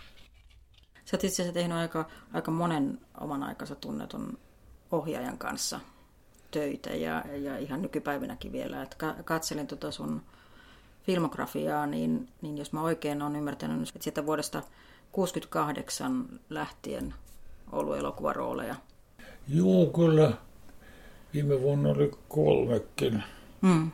Sä 1.05 1.17
oot 1.17 1.23
itse 1.23 1.41
asiassa 1.41 1.53
tehnyt 1.53 1.77
aika, 1.77 2.05
aika 2.33 2.51
monen 2.51 2.99
oman 3.19 3.43
aikansa 3.43 3.75
tunnetun 3.75 4.37
ohjaajan 4.91 5.37
kanssa 5.37 5.79
töitä 6.51 6.89
ja, 6.89 7.23
ja 7.35 7.57
ihan 7.57 7.81
nykypäivinäkin 7.81 8.51
vielä. 8.51 8.83
Et 8.83 8.95
katselin 9.25 9.67
tuota 9.67 9.91
sun 9.91 10.21
filmografiaa, 11.03 11.85
niin, 11.85 12.29
niin 12.41 12.57
jos 12.57 12.73
mä 12.73 12.81
oikein 12.81 13.21
olen 13.21 13.35
ymmärtänyt, 13.35 13.89
että 13.89 14.03
sieltä 14.03 14.25
vuodesta 14.25 14.63
68 15.11 16.39
lähtien 16.49 17.13
ollut 17.71 17.97
elokuvarooleja. 17.97 18.75
Joo, 19.47 19.85
kyllä. 19.85 20.31
Viime 21.33 21.61
vuonna 21.61 21.89
oli 21.89 22.11
kolmekin. 22.27 23.23
Mm. 23.61 23.91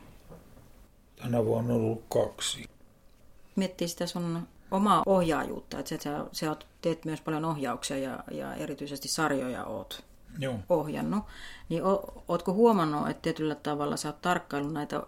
Tänä 1.15 1.45
vuonna 1.45 1.73
on 1.73 1.81
ollut 1.81 2.03
kaksi. 2.09 2.65
Miettii 3.55 3.87
sitä 3.87 4.07
sun 4.07 4.47
omaa 4.71 5.03
ohjaajuutta, 5.05 5.79
että 5.79 5.97
sä, 6.03 6.25
sä 6.31 6.55
teet 6.81 7.05
myös 7.05 7.21
paljon 7.21 7.45
ohjauksia 7.45 7.97
ja, 7.97 8.23
ja 8.31 8.53
erityisesti 8.55 9.07
sarjoja 9.07 9.65
oot 9.65 10.03
Joo. 10.39 10.55
ohjannut. 10.69 11.23
Niin 11.69 11.83
o, 11.83 12.23
ootko 12.27 12.53
huomannut, 12.53 13.09
että 13.09 13.21
tietyllä 13.21 13.55
tavalla 13.55 13.97
sä 13.97 14.09
oot 14.09 14.21
tarkkaillut 14.21 14.73
näitä 14.73 15.03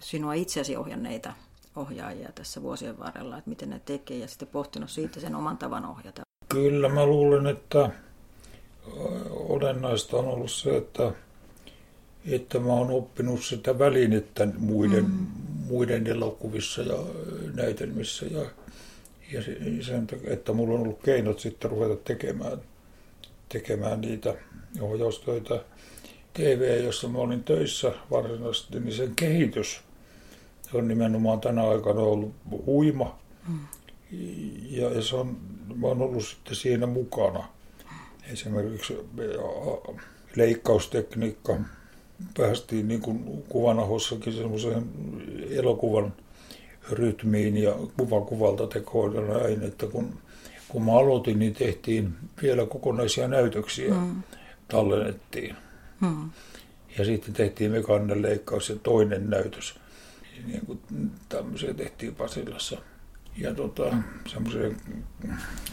sinua 0.00 0.34
itseäsi 0.34 0.76
ohjanneita 0.76 1.32
ohjaajia 1.76 2.32
tässä 2.34 2.62
vuosien 2.62 2.98
varrella, 2.98 3.38
että 3.38 3.50
miten 3.50 3.70
ne 3.70 3.80
tekee 3.84 4.18
ja 4.18 4.28
sitten 4.28 4.48
pohtinut 4.48 4.90
siitä 4.90 5.20
sen 5.20 5.34
oman 5.34 5.58
tavan 5.58 5.84
ohjata? 5.84 6.22
Kyllä 6.48 6.88
mä 6.88 7.06
luulen, 7.06 7.46
että 7.46 7.90
olennaista 9.30 10.16
on 10.16 10.24
ollut 10.24 10.50
se, 10.50 10.76
että, 10.76 11.12
että 12.26 12.58
mä 12.58 12.72
oon 12.72 12.90
oppinut 12.90 13.44
sitä 13.44 13.78
välinettä 13.78 14.48
muiden, 14.58 15.04
mm. 15.04 15.26
muiden 15.66 16.06
elokuvissa 16.06 16.82
ja 16.82 16.96
näytelmissä 17.54 18.26
ja, 18.26 18.46
ja 19.32 19.42
sen, 19.80 20.06
että 20.24 20.52
mulla 20.52 20.74
on 20.74 20.80
ollut 20.80 21.02
keinot 21.02 21.40
sitten 21.40 21.70
ruveta 21.70 21.96
tekemään, 21.96 22.58
tekemään 23.48 24.00
niitä 24.00 24.34
ohjaustöitä. 24.80 25.64
TV, 26.32 26.84
jossa 26.84 27.08
mä 27.08 27.18
olin 27.18 27.44
töissä 27.44 27.92
varsinaisesti, 28.10 28.80
niin 28.80 28.94
sen 28.94 29.12
kehitys– 29.16 29.80
on 30.74 30.88
nimenomaan 30.88 31.40
tänä 31.40 31.68
aikana 31.68 32.00
ollut 32.00 32.34
huima. 32.66 33.18
Mm. 33.48 33.58
Ja, 34.70 34.90
ja 34.90 35.02
se 35.02 35.16
on, 35.16 35.36
mä 35.76 35.86
oon 35.86 36.02
ollut 36.02 36.24
sitten 36.24 36.54
siinä 36.54 36.86
mukana. 36.86 37.48
Esimerkiksi 38.32 38.98
leikkaustekniikka. 40.36 41.56
Päästiin 42.36 42.88
niin 42.88 43.00
kuin 43.00 43.44
kuvanahossakin 43.48 44.32
semmoiseen 44.32 44.84
elokuvan 45.50 46.12
rytmiin 46.90 47.56
ja 47.56 47.74
kuva 47.96 48.20
kuvalta 48.20 48.66
tekoon 48.66 49.14
ja 49.14 49.20
näin, 49.20 49.62
että 49.62 49.86
kun 49.86 50.18
kun 50.74 50.84
mä 50.84 50.92
aloitin, 50.92 51.38
niin 51.38 51.54
tehtiin 51.54 52.14
vielä 52.42 52.66
kokonaisia 52.66 53.28
näytöksiä, 53.28 53.94
mm. 53.94 54.22
tallennettiin. 54.68 55.56
Mm. 56.00 56.30
Ja 56.98 57.04
sitten 57.04 57.34
tehtiin 57.34 57.70
mekaaninen 57.70 58.22
leikkaus 58.22 58.68
ja 58.68 58.76
toinen 58.76 59.30
näytös. 59.30 59.74
Niin 60.46 60.66
kuin 60.66 60.80
tämmöisiä 61.28 61.74
tehtiin 61.74 62.14
Pasilassa. 62.14 62.78
Ja 63.36 63.54
tota, 63.54 63.96
semmoisen 64.26 64.76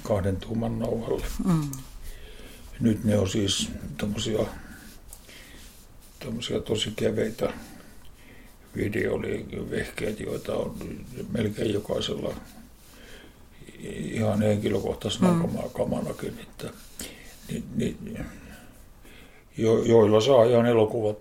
kahden 0.04 0.36
tuuman 0.36 0.80
nauhalle. 0.80 1.26
Mm. 1.46 1.72
Nyt 2.80 3.04
ne 3.04 3.18
on 3.18 3.30
siis 3.30 3.70
tämmöisiä, 3.98 4.46
tämmöisiä 6.20 6.60
tosi 6.60 6.94
keveitä 6.96 7.54
videolivehkeet, 8.76 10.20
joita 10.20 10.54
on 10.54 10.76
melkein 11.32 11.74
jokaisella 11.74 12.34
ihan 13.94 14.42
henkilökohtaisena 14.42 15.34
mm. 15.34 15.50
kamanakin, 15.74 16.40
että, 16.40 16.70
niin, 17.48 17.64
niin, 17.76 18.26
jo, 19.58 19.84
joilla 19.84 20.22
saa 20.22 20.44
ihan 20.44 20.66
elokuvat, 20.66 21.18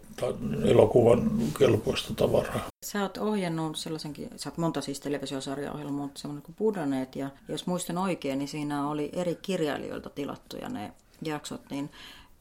elokuvan 0.65 1.31
kelpoista 1.59 2.15
tavaraa. 2.15 2.69
Sä 2.85 3.03
oot 3.03 3.17
ohjannut 3.17 3.77
sellaisenkin, 3.77 4.29
sä 4.37 4.49
oot 4.49 4.59
monta 4.59 4.81
siis 4.81 5.01
televisiosarjaohjelmaa, 5.01 6.03
mutta 6.03 6.21
semmoinen 6.21 6.43
kuin 6.43 6.57
Budaneet, 6.59 7.17
ja 7.17 7.31
jos 7.49 7.67
muistan 7.67 7.99
oikein, 7.99 8.39
niin 8.39 8.49
siinä 8.49 8.89
oli 8.89 9.11
eri 9.13 9.39
kirjailijoilta 9.43 10.11
tilattuja 10.11 10.69
ne 10.69 10.93
jaksot, 11.23 11.61
niin 11.71 11.91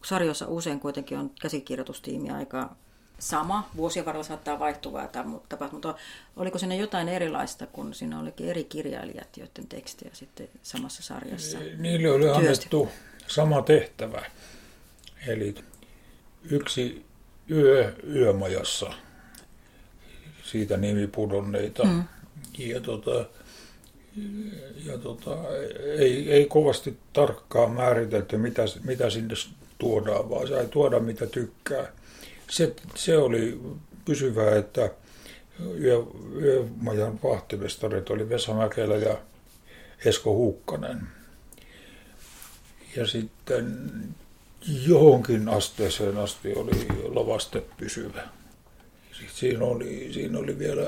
sarjoissa 0.05 0.47
usein 0.47 0.79
kuitenkin 0.79 1.17
on 1.17 1.31
käsikirjoitustiimi 1.41 2.29
aika 2.29 2.75
sama. 3.19 3.69
Vuosien 3.75 4.05
varrella 4.05 4.23
saattaa 4.23 4.59
vaihtuvaa 4.59 5.07
tapahtua, 5.49 5.69
mutta 5.71 5.95
oliko 6.35 6.57
siinä 6.57 6.75
jotain 6.75 7.09
erilaista, 7.09 7.67
kun 7.67 7.93
siinä 7.93 8.19
olikin 8.19 8.49
eri 8.49 8.63
kirjailijat, 8.63 9.37
joiden 9.37 9.67
tekstejä 9.69 10.11
sitten 10.13 10.47
samassa 10.63 11.03
sarjassa 11.03 11.57
Niille 11.77 12.11
oli 12.11 12.29
annettu 12.29 12.89
sama 13.27 13.61
tehtävä. 13.61 14.25
Eli 15.27 15.55
yksi 16.51 17.05
yö 17.51 17.95
yömajassa, 18.13 18.93
siitä 20.43 20.77
nimi 20.77 21.07
pudonneita. 21.07 21.83
Mm. 21.83 22.03
Ja, 22.57 22.79
tota, 22.81 23.25
ja 24.85 24.97
tota, 24.97 25.37
ei, 25.97 26.31
ei 26.31 26.45
kovasti 26.45 26.97
tarkkaan 27.13 27.71
määritelty, 27.71 28.37
mitä, 28.37 28.61
mitä 28.83 29.09
sinne 29.09 29.35
tuodaan, 29.77 30.29
vaan 30.29 30.47
sai 30.47 30.67
tuoda 30.67 30.99
mitä 30.99 31.27
tykkää 31.27 31.87
se, 32.49 32.75
se 32.95 33.17
oli 33.17 33.61
pysyvää, 34.05 34.55
että 34.55 34.91
yö, 35.79 36.03
yömajan 36.41 37.19
vahtimestarit 37.23 38.09
oli 38.09 38.29
Vesa 38.29 38.53
Mäkelä 38.53 38.95
ja 38.95 39.17
Esko 40.05 40.33
Huukkanen. 40.33 41.01
Ja 42.95 43.07
sitten 43.07 43.89
johonkin 44.87 45.49
asteeseen 45.49 46.17
asti 46.17 46.53
oli 46.55 46.71
lavaste 47.13 47.63
pysyvä. 47.77 48.21
Sitten 49.11 49.35
siinä 49.35 49.65
oli, 49.65 50.09
siinä 50.13 50.39
oli 50.39 50.59
vielä 50.59 50.81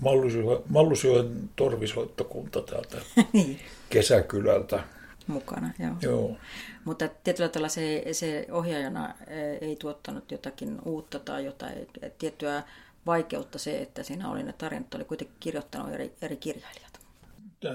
Mallusjoen, 0.00 0.62
Mallusjoen 0.68 1.50
torvisoittokunta 1.56 2.62
täältä 2.62 2.96
niin. 3.32 3.60
kesäkylältä 3.90 4.84
mukana. 5.30 5.74
Joo. 5.78 5.94
joo. 6.02 6.36
Mutta 6.84 7.08
tietyllä 7.08 7.48
tavalla 7.48 7.68
se, 7.68 8.04
se 8.12 8.46
ohjaajana 8.50 9.14
ei 9.60 9.76
tuottanut 9.76 10.32
jotakin 10.32 10.78
uutta 10.84 11.18
tai 11.18 11.44
jotain 11.44 11.88
tiettyä 12.18 12.62
vaikeutta 13.06 13.58
se, 13.58 13.78
että 13.78 14.02
siinä 14.02 14.30
oli 14.30 14.42
ne 14.42 14.52
tarinat, 14.52 14.94
oli 14.94 15.04
kuitenkin 15.04 15.36
kirjoittanut 15.40 15.92
eri, 15.92 16.12
eri 16.22 16.36
kirjailijat. 16.36 17.00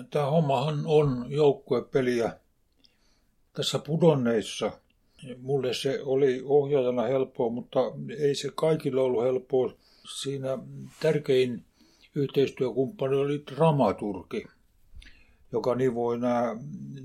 Tämä 0.10 0.26
hommahan 0.26 0.82
on 0.86 1.26
joukkuepeliä 1.30 2.40
tässä 3.54 3.80
pudonneissa. 3.80 4.72
Mulle 5.42 5.74
se 5.74 6.00
oli 6.04 6.42
ohjaajana 6.46 7.04
helppoa, 7.04 7.50
mutta 7.50 7.80
ei 8.20 8.36
se 8.36 8.50
kaikille 8.56 9.02
ollut 9.02 9.24
helppoa. 9.24 9.74
Siinä 10.22 10.58
tärkein 11.02 11.64
yhteistyökumppani 12.16 13.16
oli 13.16 13.44
dramaturgi 13.56 14.46
joka 15.56 15.76
nivoi 15.76 16.20
nämä, 16.20 16.56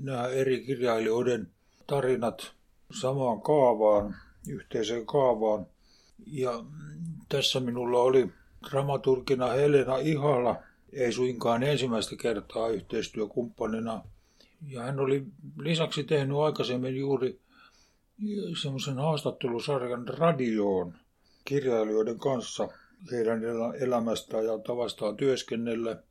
nämä 0.01 0.27
eri 0.27 0.63
kirjailijoiden 0.63 1.47
tarinat 1.87 2.51
samaan 3.01 3.41
kaavaan, 3.41 4.15
yhteiseen 4.47 5.05
kaavaan. 5.05 5.65
Ja 6.27 6.63
tässä 7.29 7.59
minulla 7.59 7.99
oli 7.99 8.29
dramaturgina 8.69 9.47
Helena 9.47 9.97
Ihala, 9.97 10.55
ei 10.93 11.11
suinkaan 11.11 11.63
ensimmäistä 11.63 12.15
kertaa 12.15 12.67
yhteistyökumppanina. 12.67 14.03
Ja 14.67 14.81
hän 14.81 14.99
oli 14.99 15.25
lisäksi 15.57 16.03
tehnyt 16.03 16.37
aikaisemmin 16.37 16.97
juuri 16.97 17.39
semmoisen 18.61 18.95
haastattelusarjan 18.95 20.07
radioon 20.07 20.93
kirjailijoiden 21.45 22.19
kanssa 22.19 22.69
heidän 23.11 23.41
elämästään 23.79 24.45
ja 24.45 24.57
tavastaan 24.57 25.17
työskennellä– 25.17 25.97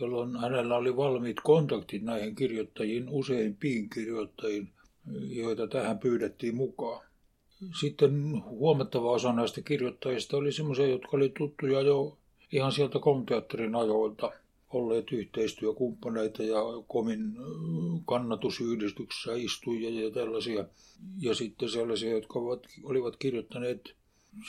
jolloin 0.00 0.36
hänellä 0.36 0.76
oli 0.76 0.96
valmiit 0.96 1.36
kontaktit 1.42 2.02
näihin 2.02 2.34
kirjoittajiin, 2.34 3.08
useimpiin 3.08 3.90
kirjoittajiin, 3.90 4.68
joita 5.22 5.66
tähän 5.66 5.98
pyydettiin 5.98 6.54
mukaan. 6.54 7.06
Sitten 7.80 8.42
huomattava 8.44 9.10
osa 9.10 9.32
näistä 9.32 9.62
kirjoittajista 9.62 10.36
oli 10.36 10.52
sellaisia, 10.52 10.86
jotka 10.86 11.16
oli 11.16 11.32
tuttuja 11.38 11.80
jo 11.80 12.18
ihan 12.52 12.72
sieltä 12.72 12.98
komteatterin 12.98 13.74
ajoilta 13.74 14.32
olleet 14.70 15.12
yhteistyökumppaneita 15.12 16.42
ja 16.42 16.60
komin 16.88 17.36
kannatusyhdistyksessä 18.06 19.32
istujia 19.34 20.04
ja 20.04 20.10
tällaisia. 20.10 20.64
Ja 21.20 21.34
sitten 21.34 21.68
sellaisia, 21.68 22.10
jotka 22.10 22.38
olivat 22.82 23.16
kirjoittaneet 23.16 23.94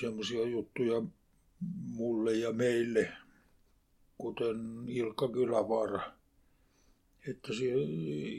semmoisia 0.01 0.47
juttuja 0.47 1.01
mulle 1.95 2.34
ja 2.34 2.53
meille 2.53 3.12
kuten 4.17 4.84
Ilkka 4.88 5.28
Kylävaara. 5.28 6.12
Että 7.28 7.54
se 7.54 7.65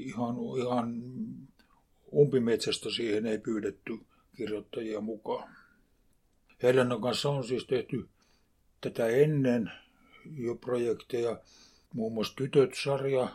ihan, 0.07 0.37
ihan 0.59 1.03
umpimetsästä 2.12 2.91
siihen 2.91 3.27
ei 3.27 3.39
pyydetty 3.39 3.99
kirjoittajia 4.37 5.01
mukaan. 5.01 5.57
Helenan 6.62 7.01
kanssa 7.01 7.31
on 7.31 7.45
siis 7.45 7.65
tehty 7.67 8.09
tätä 8.81 9.07
ennen 9.07 9.71
jo 10.37 10.55
projekteja, 10.55 11.41
muun 11.95 12.12
muassa 12.12 12.35
Tytöt-sarja, 12.37 13.29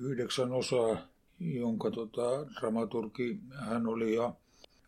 yhdeksän 0.00 0.52
osaa, 0.52 1.08
jonka 1.40 1.90
tota, 1.90 2.46
dramaturgi 2.60 3.38
hän 3.54 3.86
oli. 3.86 4.14
Ja 4.14 4.34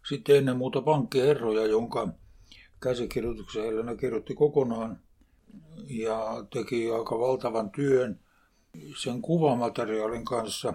sitten 0.08 0.36
ennen 0.36 0.56
muuta 0.56 0.82
Pankkiherroja, 0.82 1.66
jonka 1.66 2.08
käsikirjoituksen 2.80 3.64
Helena 3.64 3.96
kirjoitti 3.96 4.34
kokonaan– 4.34 4.98
ja 5.88 6.46
teki 6.52 6.90
aika 6.90 7.18
valtavan 7.18 7.70
työn 7.70 8.20
sen 9.02 9.22
kuvamateriaalin 9.22 10.24
kanssa. 10.24 10.74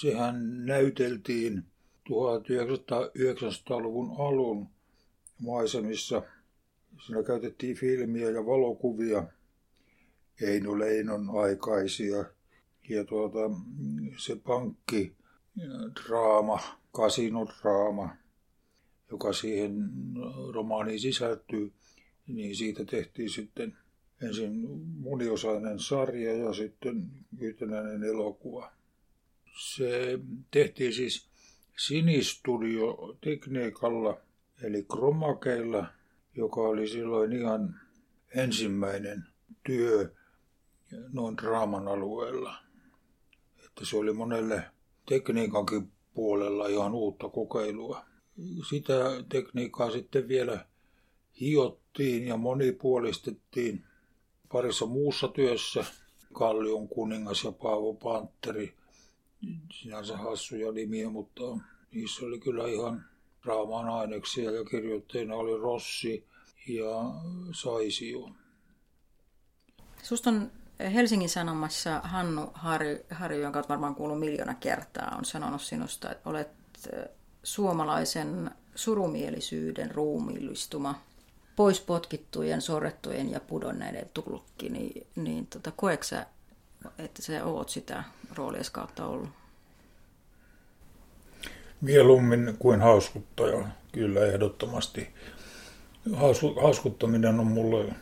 Sehän 0.00 0.66
näyteltiin 0.66 1.64
1900-luvun 2.08 4.16
alun 4.18 4.68
maisemissa. 5.38 6.22
Siinä 7.06 7.22
käytettiin 7.22 7.76
filmiä 7.76 8.30
ja 8.30 8.46
valokuvia, 8.46 9.24
Eino 10.42 10.78
Leinon 10.78 11.30
aikaisia. 11.42 12.24
Ja 12.88 13.04
tuota, 13.04 13.38
se 14.16 14.36
pankki 14.36 15.16
draama, 16.02 16.60
kasinodraama, 16.92 18.16
joka 19.10 19.32
siihen 19.32 19.90
romaaniin 20.52 21.00
sisältyy, 21.00 21.72
niin 22.28 22.56
siitä 22.56 22.84
tehtiin 22.84 23.30
sitten 23.30 23.76
ensin 24.22 24.52
moniosainen 24.98 25.78
sarja 25.78 26.36
ja 26.36 26.52
sitten 26.52 27.10
yhtenäinen 27.38 28.04
elokuva. 28.04 28.72
Se 29.58 30.18
tehtiin 30.50 30.92
siis 30.92 31.28
Sinistudio-tekniikalla, 31.76 34.20
eli 34.62 34.86
kromakeilla, 34.92 35.86
joka 36.36 36.60
oli 36.60 36.88
silloin 36.88 37.32
ihan 37.32 37.80
ensimmäinen 38.34 39.24
työ 39.66 40.14
noin 41.12 41.36
draaman 41.36 41.88
alueella. 41.88 42.54
Että 43.64 43.84
se 43.84 43.96
oli 43.96 44.12
monelle 44.12 44.64
tekniikankin 45.08 45.92
puolella 46.14 46.66
ihan 46.66 46.94
uutta 46.94 47.28
kokeilua. 47.28 48.04
Sitä 48.70 48.94
tekniikkaa 49.28 49.90
sitten 49.90 50.28
vielä 50.28 50.66
hiottiin 51.40 52.26
ja 52.26 52.36
monipuolistettiin 52.36 53.84
parissa 54.52 54.86
muussa 54.86 55.28
työssä. 55.28 55.84
Kallion 56.32 56.88
kuningas 56.88 57.44
ja 57.44 57.52
Paavo 57.52 57.94
Panteri, 57.94 58.74
sinänsä 59.72 60.16
hassuja 60.16 60.72
nimiä, 60.72 61.10
mutta 61.10 61.42
niissä 61.92 62.26
oli 62.26 62.38
kyllä 62.40 62.68
ihan 62.68 63.04
draaman 63.44 63.88
aineksia 63.88 64.50
ja 64.50 64.64
kirjoitteina 64.64 65.34
oli 65.34 65.60
Rossi 65.60 66.26
ja 66.68 67.02
Saisio. 67.52 68.30
Susta 70.02 70.30
on 70.30 70.50
Helsingin 70.94 71.28
Sanomassa 71.28 72.00
Hannu 72.00 72.50
Harju, 72.54 72.98
Harju 73.10 73.40
jonka 73.40 73.58
olet 73.58 73.68
varmaan 73.68 73.94
kuullut 73.94 74.20
miljoona 74.20 74.54
kertaa, 74.54 75.16
on 75.18 75.24
sanonut 75.24 75.62
sinusta, 75.62 76.10
että 76.12 76.30
olet 76.30 76.48
suomalaisen 77.42 78.50
surumielisyyden 78.74 79.90
ruumiillistuma, 79.90 81.00
pois 81.58 81.80
potkittujen, 81.80 82.62
sorrettujen 82.62 83.30
ja 83.30 83.40
pudonneiden 83.40 84.10
tulkki, 84.14 84.68
niin, 84.68 85.06
niin 85.16 85.46
tota, 85.46 85.72
koeksä, 85.76 86.26
että 86.98 87.22
sä 87.22 87.44
oot 87.44 87.68
sitä 87.68 88.04
roolia 88.34 88.62
kautta 88.72 89.06
ollut? 89.06 89.28
Mieluummin 91.80 92.56
kuin 92.58 92.80
hauskuttaja, 92.80 93.68
kyllä 93.92 94.26
ehdottomasti. 94.26 95.08
Hauskuttaminen 96.62 97.40
on 97.40 97.46
mulle 97.46 97.94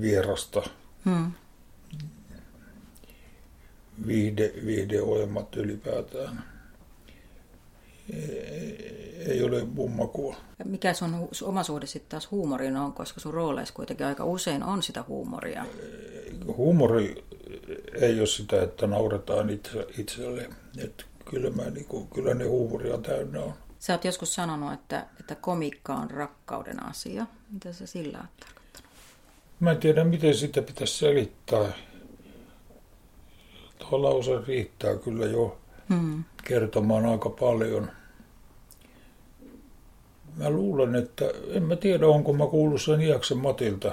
vierasta. 0.00 0.62
Hmm. 1.04 1.32
Viihde, 4.06 4.52
viihdeohjelmat 4.66 5.56
ylipäätään. 5.56 6.57
Ei 9.26 9.42
ole 9.42 9.64
mummakua. 9.64 10.36
Mikä 10.64 10.94
sun 10.94 11.28
oma 11.42 11.62
suhde 11.62 11.86
sitten 11.86 12.10
taas 12.10 12.30
huumoriin 12.30 12.76
on, 12.76 12.92
koska 12.92 13.20
sun 13.20 13.34
rooleissa 13.34 13.74
kuitenkin 13.74 14.06
aika 14.06 14.24
usein 14.24 14.62
on 14.62 14.82
sitä 14.82 15.04
huumoria? 15.08 15.64
Huumori 16.56 17.24
ei 17.94 18.18
ole 18.18 18.26
sitä, 18.26 18.62
että 18.62 18.86
nauretaan 18.86 19.50
itse, 19.50 19.86
itselle. 19.98 20.50
Et 20.78 21.06
kyllä, 21.30 21.50
mä, 21.50 21.70
niin 21.70 21.86
kuin, 21.86 22.08
kyllä 22.08 22.34
ne 22.34 22.44
huumoria 22.44 22.98
täynnä 22.98 23.40
on. 23.40 23.54
Sä 23.78 23.92
oot 23.92 24.04
joskus 24.04 24.34
sanonut, 24.34 24.72
että, 24.72 25.06
että 25.20 25.34
komikka 25.34 25.94
on 25.94 26.10
rakkauden 26.10 26.86
asia. 26.86 27.26
Mitä 27.50 27.72
se 27.72 27.86
sillä 27.86 28.18
on 28.18 28.28
tarkoittanut? 28.40 28.90
Mä 29.60 29.70
en 29.70 29.76
tiedä, 29.76 30.04
miten 30.04 30.34
sitä 30.34 30.62
pitäisi 30.62 30.98
selittää. 30.98 31.72
Tuo 33.78 34.02
lause 34.02 34.40
riittää 34.46 34.96
kyllä 34.96 35.26
jo 35.26 35.58
hmm. 35.88 36.24
kertomaan 36.44 37.06
aika 37.06 37.30
paljon. 37.30 37.90
Mä 40.38 40.50
luulen, 40.50 40.94
että 40.94 41.24
en 41.48 41.62
mä 41.62 41.76
tiedä, 41.76 42.06
onko 42.06 42.32
mä 42.32 42.46
kuullut 42.46 42.82
sen 42.82 43.00
Iaksen 43.00 43.38
Matilta, 43.38 43.92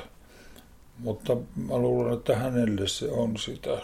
mutta 0.98 1.38
mä 1.56 1.78
luulen, 1.78 2.14
että 2.14 2.36
hänelle 2.36 2.88
se 2.88 3.12
on 3.12 3.38
sitä 3.38 3.82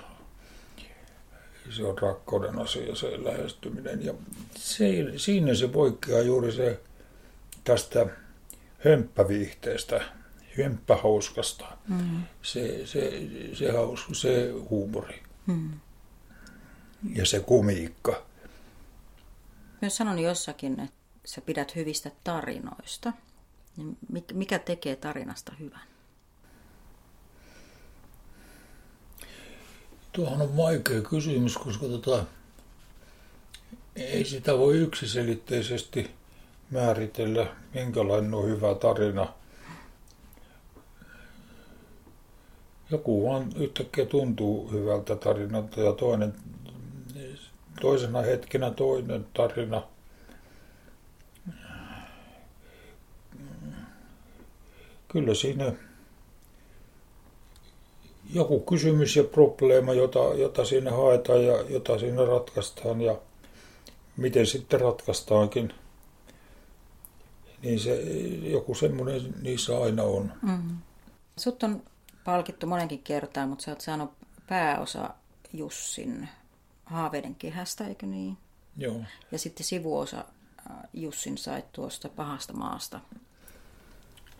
se 1.69 1.85
on 1.85 1.97
rakkauden 1.97 2.59
asia, 2.59 2.95
se 2.95 3.23
lähestyminen. 3.23 4.05
Ja 4.05 4.13
se, 4.55 4.87
siinä 5.17 5.55
se 5.55 5.67
poikkeaa 5.67 6.21
juuri 6.21 6.51
se 6.51 6.79
tästä 7.63 8.05
hömppäviihteestä, 8.85 10.01
hömppähauskasta, 10.57 11.65
mm. 11.87 12.23
se, 12.41 12.85
se, 12.85 13.21
se, 13.53 13.71
hausku, 13.71 14.13
se 14.13 14.51
huumori 14.69 15.21
mm. 15.45 15.69
ja 17.15 17.25
se 17.25 17.39
kumiikka. 17.39 18.23
Myös 19.81 19.97
sanon 19.97 20.19
jossakin, 20.19 20.79
että 20.79 21.00
sä 21.25 21.41
pidät 21.41 21.75
hyvistä 21.75 22.11
tarinoista. 22.23 23.13
Niin 23.77 23.97
mikä 24.33 24.59
tekee 24.59 24.95
tarinasta 24.95 25.53
hyvän? 25.59 25.91
Tuohon 30.11 30.41
on 30.41 30.57
vaikea 30.57 31.01
kysymys, 31.01 31.57
koska 31.57 31.85
tota, 31.85 32.25
ei 33.95 34.25
sitä 34.25 34.57
voi 34.57 34.77
yksiselitteisesti 34.77 36.11
määritellä, 36.71 37.55
minkälainen 37.73 38.33
on 38.33 38.45
hyvä 38.45 38.75
tarina. 38.75 39.33
Joku 42.89 43.29
vaan 43.29 43.49
yhtäkkiä 43.55 44.05
tuntuu 44.05 44.71
hyvältä 44.71 45.15
tarinalta 45.15 45.81
ja 45.81 45.93
toinen, 45.93 46.33
toisena 47.81 48.21
hetkenä 48.21 48.71
toinen 48.71 49.25
tarina. 49.33 49.83
Kyllä 55.11 55.33
siinä 55.33 55.73
joku 58.33 58.59
kysymys 58.59 59.15
ja 59.15 59.23
probleema, 59.23 59.93
jota, 59.93 60.19
jota 60.19 60.65
siinä 60.65 60.91
haetaan 60.91 61.45
ja 61.45 61.61
jota 61.61 61.99
siinä 61.99 62.25
ratkaistaan 62.25 63.01
ja 63.01 63.17
miten 64.17 64.45
sitten 64.45 64.81
ratkaistaankin, 64.81 65.73
niin 67.61 67.79
se 67.79 67.95
joku 68.43 68.75
semmoinen 68.75 69.33
niissä 69.41 69.81
aina 69.81 70.03
on. 70.03 70.33
Mm. 70.41 70.77
Sut 71.37 71.63
on 71.63 71.83
palkittu 72.23 72.67
monenkin 72.67 73.03
kertaan, 73.03 73.49
mutta 73.49 73.63
sä 73.63 73.71
oot 73.71 73.81
saanut 73.81 74.11
pääosa 74.47 75.09
Jussin 75.53 76.29
haaveiden 76.85 77.35
kehästä, 77.35 77.87
eikö 77.87 78.05
niin? 78.05 78.37
Joo. 78.77 79.01
Ja 79.31 79.39
sitten 79.39 79.65
sivuosa 79.65 80.17
äh, 80.17 80.77
Jussin 80.93 81.37
sait 81.37 81.71
tuosta 81.71 82.09
pahasta 82.09 82.53
maasta. 82.53 82.99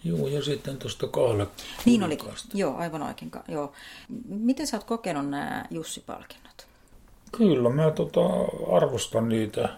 Joo, 0.03 0.27
ja 0.27 0.43
sitten 0.43 0.77
tuosta 0.77 1.07
kahle. 1.07 1.47
Niin 1.85 2.03
oli, 2.03 2.17
joo, 2.53 2.75
aivan 2.75 3.01
oikein. 3.01 3.31
Joo. 3.47 3.73
Miten 4.27 4.67
sä 4.67 4.77
oot 4.77 4.83
kokenut 4.83 5.29
nämä 5.29 5.65
Jussi-palkinnot? 5.71 6.67
Kyllä, 7.31 7.69
mä 7.69 7.91
tota, 7.91 8.19
arvostan 8.71 9.29
niitä. 9.29 9.69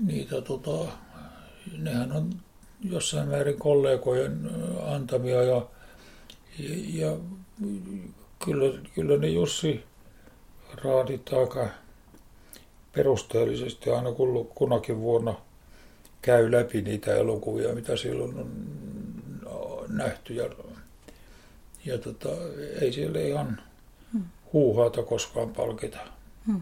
Niitä, 0.00 0.40
tota, 0.40 0.92
nehän 1.78 2.12
on 2.12 2.30
jossain 2.84 3.28
määrin 3.28 3.58
kollegojen 3.58 4.50
antamia 4.86 5.42
ja, 5.42 5.62
ja, 6.58 6.74
ja 6.94 7.16
kyllä, 8.44 8.78
kyllä 8.94 9.16
ne 9.16 9.28
Jussi 9.28 9.84
raadit 10.84 11.32
aika 11.32 11.68
perusteellisesti 12.92 13.90
aina 13.90 14.08
kunakin 14.54 15.00
vuonna– 15.00 15.34
käy 16.22 16.52
läpi 16.52 16.82
niitä 16.82 17.14
elokuvia, 17.14 17.74
mitä 17.74 17.96
silloin 17.96 18.38
on 18.38 18.68
nähty. 19.88 20.34
Ja, 20.34 20.50
ja 21.84 21.98
tota, 21.98 22.28
ei 22.80 22.92
siellä 22.92 23.20
ihan 23.20 23.62
hmm. 24.12 24.24
huuhaata 24.52 25.02
koskaan 25.02 25.50
palkita. 25.50 25.98
Hmm. 26.46 26.60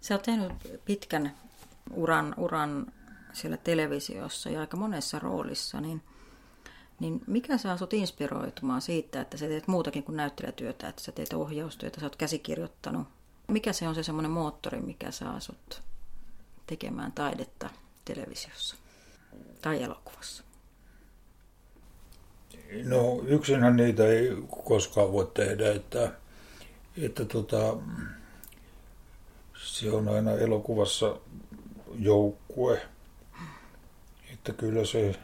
Sä 0.00 0.14
oot 0.14 0.22
tehnyt 0.22 0.52
pitkän 0.84 1.32
uran, 1.92 2.34
uran 2.36 2.86
siellä 3.32 3.56
televisiossa 3.56 4.50
ja 4.50 4.60
aika 4.60 4.76
monessa 4.76 5.18
roolissa, 5.18 5.80
niin, 5.80 6.02
niin 7.00 7.20
mikä 7.26 7.58
saa 7.58 7.76
sut 7.76 7.92
inspiroitumaan 7.92 8.82
siitä, 8.82 9.20
että 9.20 9.36
sä 9.36 9.46
teet 9.46 9.68
muutakin 9.68 10.02
kuin 10.02 10.16
näyttelijätyötä, 10.16 10.88
että 10.88 11.02
sä 11.02 11.12
teet 11.12 11.32
ohjaustyötä, 11.32 12.00
sä 12.00 12.06
oot 12.06 12.16
käsikirjoittanut. 12.16 13.08
Mikä 13.48 13.72
se 13.72 13.88
on 13.88 13.94
se 13.94 14.02
semmoinen 14.02 14.30
moottori, 14.30 14.80
mikä 14.80 15.10
saa 15.10 15.40
sut 15.40 15.82
tekemään 16.66 17.12
taidetta 17.12 17.70
televisiossa? 18.04 18.76
Tai 19.62 19.82
elokuvassa? 19.82 20.44
No 22.84 23.20
yksinhän 23.26 23.76
niitä 23.76 24.06
ei 24.06 24.28
koskaan 24.64 25.12
voi 25.12 25.30
tehdä, 25.34 25.72
että, 25.72 26.12
että 27.02 27.24
tota, 27.24 27.76
se 29.56 29.90
on 29.92 30.08
aina 30.08 30.32
elokuvassa 30.32 31.16
joukkue. 31.98 32.82
Että 34.32 34.52
kyllä 34.52 34.84
se, 34.84 35.14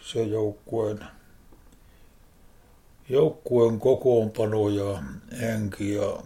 se 0.00 0.22
joukkueen, 0.22 0.98
joukkueen 3.08 3.80
kokoonpano 3.80 4.68
ja 4.68 5.02
henki 5.40 5.94
ja 5.94 6.22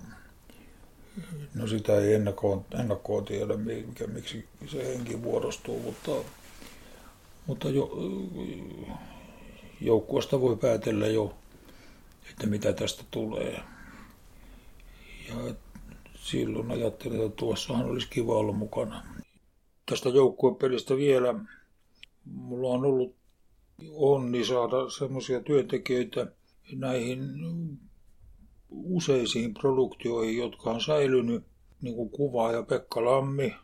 No 1.54 1.66
sitä 1.66 2.00
ei 2.00 2.14
ennakkoon, 2.14 2.64
ennakkoon 2.80 3.24
tiedä, 3.24 3.56
mikä, 3.56 4.06
miksi 4.06 4.48
se 4.66 4.88
henki 4.88 5.16
muodostuu, 5.16 5.80
mutta, 5.80 6.10
mutta 7.46 7.70
jo, 7.70 7.90
joukkueesta 9.80 10.40
voi 10.40 10.56
päätellä 10.56 11.06
jo, 11.06 11.34
että 12.30 12.46
mitä 12.46 12.72
tästä 12.72 13.04
tulee. 13.10 13.60
Ja 15.28 15.54
silloin 16.14 16.70
ajattelin, 16.70 17.24
että 17.24 17.36
tuossahan 17.36 17.86
olisi 17.86 18.08
kiva 18.10 18.34
olla 18.34 18.52
mukana. 18.52 19.04
Tästä 19.86 20.08
joukkuepelistä 20.08 20.96
vielä. 20.96 21.34
Mulla 22.24 22.68
on 22.68 22.84
ollut 22.84 23.14
onni 23.92 24.44
saada 24.44 24.90
semmoisia 24.90 25.40
työntekijöitä 25.40 26.26
näihin 26.72 27.20
useisiin 28.74 29.54
produktioihin, 29.54 30.36
jotka 30.36 30.70
on 30.70 30.80
säilynyt, 30.80 31.44
niin 31.80 31.94
kuin 31.96 32.10
kuvaaja 32.10 32.62
Pekka 32.62 33.04
Lammi 33.04 33.54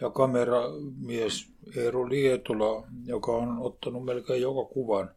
ja 0.00 0.10
kameramies 0.10 1.46
Eero 1.76 2.08
Lietola, 2.08 2.86
joka 3.04 3.32
on 3.32 3.58
ottanut 3.58 4.04
melkein 4.04 4.42
joka 4.42 4.74
kuvan, 4.74 5.10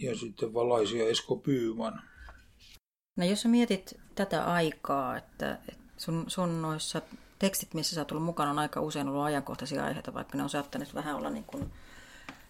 ja 0.00 0.16
sitten 0.16 0.54
valaisia 0.54 1.08
Esko 1.08 1.36
Pyyman. 1.36 2.02
No 3.16 3.24
jos 3.24 3.42
sä 3.42 3.48
mietit 3.48 3.94
tätä 4.14 4.44
aikaa, 4.44 5.16
että 5.16 5.58
sun, 5.96 6.24
sun 6.28 6.62
noissa 6.62 7.02
tekstit, 7.38 7.74
missä 7.74 7.94
sä 7.94 8.00
oot 8.00 8.12
ollut 8.12 8.24
mukana, 8.24 8.50
on 8.50 8.58
aika 8.58 8.80
usein 8.80 9.08
ollut 9.08 9.22
ajankohtaisia 9.22 9.84
aiheita, 9.84 10.14
vaikka 10.14 10.36
ne 10.38 10.42
on 10.42 10.50
saattaneet 10.50 10.94
vähän 10.94 11.16
olla 11.16 11.30
niin 11.30 11.44
kuin 11.44 11.70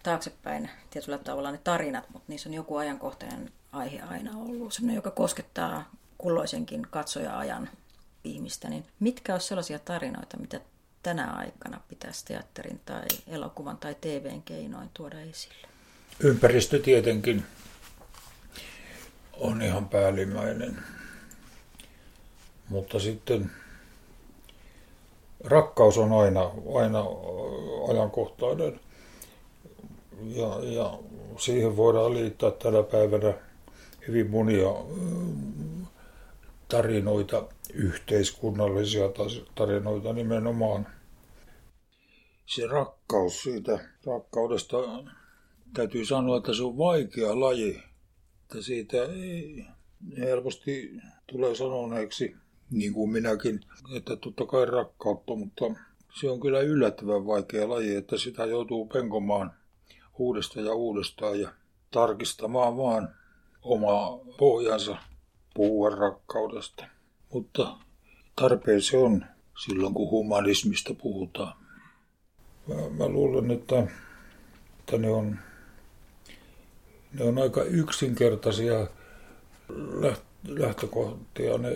taaksepäin 0.03 0.69
tietyllä 0.89 1.17
tavalla 1.17 1.51
ne 1.51 1.57
tarinat, 1.57 2.09
mutta 2.09 2.25
niissä 2.27 2.49
on 2.49 2.53
joku 2.53 2.77
ajankohtainen 2.77 3.51
aihe 3.71 4.01
aina 4.01 4.31
ollut, 4.37 4.73
sellainen, 4.73 4.95
joka 4.95 5.11
koskettaa 5.11 5.91
kulloisenkin 6.17 6.87
katsoja-ajan 6.91 7.69
ihmistä. 8.23 8.69
Niin 8.69 8.85
mitkä 8.99 9.33
on 9.33 9.41
sellaisia 9.41 9.79
tarinoita, 9.79 10.37
mitä 10.37 10.61
tänä 11.03 11.31
aikana 11.31 11.81
pitäisi 11.89 12.25
teatterin 12.25 12.79
tai 12.85 13.05
elokuvan 13.27 13.77
tai 13.77 13.95
TVn 13.95 14.41
keinoin 14.41 14.89
tuoda 14.93 15.21
esille? 15.21 15.67
Ympäristö 16.19 16.79
tietenkin 16.79 17.43
on 19.33 19.61
ihan 19.61 19.89
päällimmäinen. 19.89 20.77
Mutta 22.69 22.99
sitten 22.99 23.51
rakkaus 25.43 25.97
on 25.97 26.13
aina, 26.13 26.51
aina 26.75 27.03
ajankohtainen. 27.91 28.79
Ja, 30.23 30.59
ja 30.63 30.99
siihen 31.37 31.77
voidaan 31.77 32.13
liittää 32.13 32.51
tänä 32.51 32.83
päivänä 32.83 33.33
hyvin 34.07 34.29
monia 34.29 34.69
tarinoita, 36.67 37.47
yhteiskunnallisia 37.73 39.03
tarinoita 39.55 40.13
nimenomaan. 40.13 40.87
Se 42.45 42.67
rakkaus 42.67 43.43
siitä 43.43 43.79
rakkaudesta, 44.05 44.77
täytyy 45.73 46.05
sanoa, 46.05 46.37
että 46.37 46.53
se 46.53 46.63
on 46.63 46.77
vaikea 46.77 47.39
laji. 47.39 47.83
Että 48.41 48.61
siitä 48.61 48.97
ei 48.97 49.65
helposti 50.17 50.91
tulee 51.31 51.55
sanoneeksi, 51.55 52.35
niin 52.71 52.93
kuin 52.93 53.11
minäkin, 53.11 53.59
että 53.95 54.15
totta 54.15 54.45
kai 54.45 54.65
rakkautta, 54.65 55.35
mutta 55.35 55.65
se 56.19 56.29
on 56.29 56.39
kyllä 56.39 56.59
yllättävän 56.59 57.25
vaikea 57.25 57.69
laji, 57.69 57.95
että 57.95 58.17
sitä 58.17 58.45
joutuu 58.45 58.87
penkomaan 58.87 59.53
uudestaan 60.17 60.65
ja 60.65 60.73
uudestaan 60.73 61.39
ja 61.39 61.49
tarkistamaan 61.91 62.77
vaan 62.77 63.15
omaa 63.67 64.19
pohjansa 64.37 64.97
puhua 65.53 65.89
rakkaudesta. 65.89 66.85
Mutta 67.33 67.77
tarpeen 68.35 68.81
se 68.81 68.97
on 68.97 69.25
silloin, 69.65 69.93
kun 69.93 70.11
humanismista 70.11 70.93
puhutaan. 70.93 71.53
Mä, 72.67 72.75
mä 72.97 73.07
luulen, 73.07 73.51
että, 73.51 73.87
että 74.79 74.97
ne, 74.97 75.09
on, 75.09 75.39
ne 77.13 77.23
on 77.23 77.37
aika 77.37 77.63
yksinkertaisia 77.63 78.87
lähtökohtia, 80.47 81.57
ne, 81.57 81.75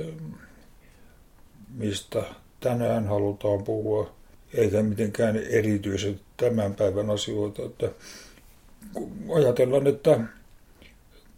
mistä 1.74 2.24
tänään 2.60 3.08
halutaan 3.08 3.64
puhua, 3.64 4.14
eikä 4.54 4.84
mitenkään 4.84 5.38
erityisesti 5.38 6.22
tämän 6.38 6.76
päivän 6.76 7.10
asioita. 7.10 7.62
Että 7.64 7.90
ajatellaan, 9.36 9.88
että 9.88 10.20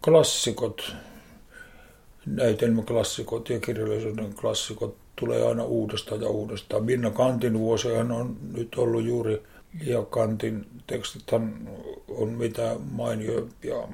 klassikot, 0.04 0.96
näytelmäklassikot 2.26 3.50
ja 3.50 3.60
kirjallisuuden 3.60 4.34
klassikot 4.34 4.96
tulee 5.16 5.48
aina 5.48 5.64
uudestaan 5.64 6.20
ja 6.20 6.28
uudestaan. 6.28 6.84
Minna 6.84 7.10
Kantin 7.10 7.58
vuosihan 7.58 8.12
on 8.12 8.36
nyt 8.52 8.74
ollut 8.74 9.04
juuri, 9.04 9.42
ja 9.86 10.02
Kantin 10.02 10.66
tekstithän 10.86 11.68
on 12.08 12.28
mitä 12.28 12.76
mainioimpia 12.90 13.88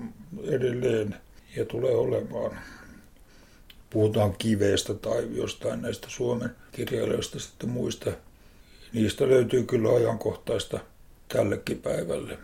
edelleen 0.45 1.17
ja 1.57 1.65
tulee 1.65 1.95
olemaan. 1.95 2.59
Puhutaan 3.91 4.35
kiveestä 4.39 4.95
tai 4.95 5.29
jostain 5.33 5.83
näistä 5.83 6.07
Suomen 6.11 6.51
kirjailijoista 6.73 7.39
sitten 7.39 7.69
muista. 7.69 8.13
Niistä 8.93 9.29
löytyy 9.29 9.63
kyllä 9.63 9.89
ajankohtaista 9.89 10.81
tällekin 11.29 11.79
päivälle. 11.79 12.39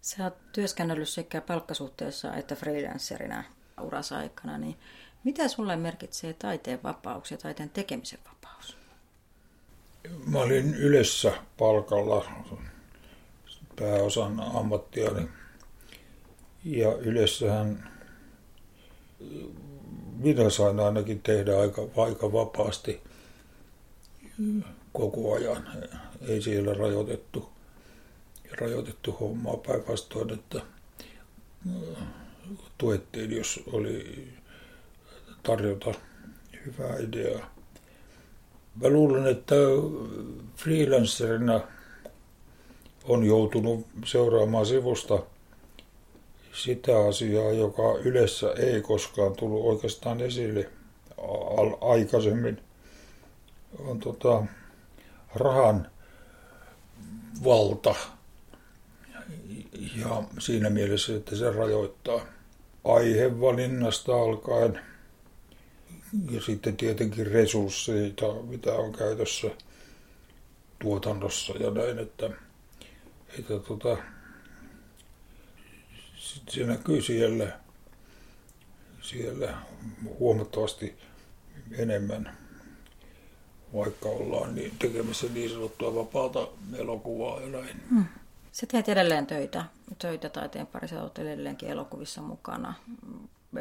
Sä 0.00 0.24
oot 0.24 0.52
työskennellyt 0.52 1.08
sekä 1.08 1.40
palkkasuhteessa 1.40 2.34
että 2.34 2.54
freelancerina 2.54 3.44
urassa 3.80 4.18
aikana, 4.18 4.58
niin 4.58 4.76
mitä 5.24 5.48
sulle 5.48 5.76
merkitsee 5.76 6.32
taiteen 6.32 6.82
vapaus 6.82 7.30
ja 7.30 7.36
taiteen 7.36 7.70
tekemisen 7.70 8.18
vapaus? 8.24 8.76
Mä 10.26 10.38
olin 10.38 10.74
yleensä 10.74 11.32
palkalla 11.58 12.24
pääosan 13.76 14.40
ammattiani. 14.40 15.28
Ja 16.64 16.94
yleissähän 16.94 17.90
minä 20.16 20.50
sain 20.50 20.80
ainakin 20.80 21.22
tehdä 21.22 21.60
aika, 21.60 21.82
aika 21.96 22.32
vapaasti 22.32 23.02
koko 24.92 25.34
ajan. 25.34 25.68
Ei 26.28 26.42
siellä 26.42 26.74
rajoitettu, 26.74 27.50
rajoitettu 28.58 29.12
hommaa 29.12 29.56
päinvastoin, 29.56 30.32
että 30.32 30.60
tuettiin, 32.78 33.36
jos 33.36 33.60
oli 33.72 34.28
tarjota 35.42 35.94
hyvää 36.66 36.96
ideaa. 36.98 37.54
Mä 38.82 38.88
luulen, 38.88 39.26
että 39.26 39.54
freelancerina 40.56 41.60
on 43.04 43.24
joutunut 43.24 43.86
seuraamaan 44.04 44.66
sivusta 44.66 45.22
sitä 46.52 47.04
asiaa, 47.08 47.52
joka 47.52 47.82
yleensä 48.04 48.52
ei 48.52 48.82
koskaan 48.82 49.36
tullut 49.36 49.64
oikeastaan 49.64 50.20
esille 50.20 50.70
aikaisemmin. 51.80 52.60
On 53.78 54.00
tota, 54.00 54.42
rahan 55.34 55.90
valta 57.44 57.94
ja 59.96 60.22
siinä 60.38 60.70
mielessä, 60.70 61.16
että 61.16 61.36
se 61.36 61.50
rajoittaa 61.50 62.20
aihevalinnasta 62.84 64.12
alkaen 64.12 64.80
ja 66.30 66.40
sitten 66.42 66.76
tietenkin 66.76 67.26
resursseita, 67.26 68.34
mitä 68.34 68.72
on 68.72 68.92
käytössä 68.92 69.50
tuotannossa 70.82 71.52
ja 71.52 71.70
näin, 71.70 71.98
että, 71.98 72.30
että 73.38 73.58
tota, 73.58 73.96
se 76.48 76.64
näkyy 76.64 77.02
siellä, 77.02 77.60
siellä 79.02 79.54
huomattavasti 80.18 80.94
enemmän, 81.78 82.38
vaikka 83.74 84.08
ollaan 84.08 84.54
niin 84.54 84.72
tekemässä 84.78 85.26
niin 85.34 85.50
sanottua 85.50 85.94
vapaata 85.94 86.48
elokuvaa 86.76 87.40
ja 87.40 87.48
näin. 87.48 87.82
Hmm. 87.90 88.04
Sä 88.52 88.66
teet 88.66 88.88
edelleen 88.88 89.26
töitä, 89.26 89.64
töitä 89.98 90.28
taiteen 90.28 90.66
parissa, 90.66 91.02
olet 91.02 91.18
edelleenkin 91.18 91.68
elokuvissa 91.68 92.22
mukana. 92.22 92.74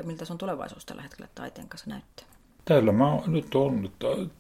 Miltä 0.04 0.25
sun 0.25 0.38
tulevaisuus 0.38 0.86
tällä 0.86 1.02
hetkellä 1.02 1.28
taiteen 1.36 1.69
kanssa 1.69 1.89
näyttää? 1.89 2.25
Täällä 2.65 2.91
mä 2.91 3.06
nyt 3.28 3.56
on, 3.56 3.91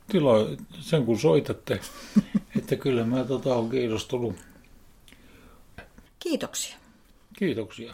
tila, 0.07 0.33
sen 0.79 1.05
kun 1.05 1.19
soitatte, 1.19 1.79
että 2.57 2.75
kyllä 2.75 3.03
mä 3.05 3.23
tota 3.23 3.55
on 3.55 3.69
kiinnostunut. 3.69 4.35
Kiitoksia. 6.19 6.77
Kiitoksia. 7.37 7.93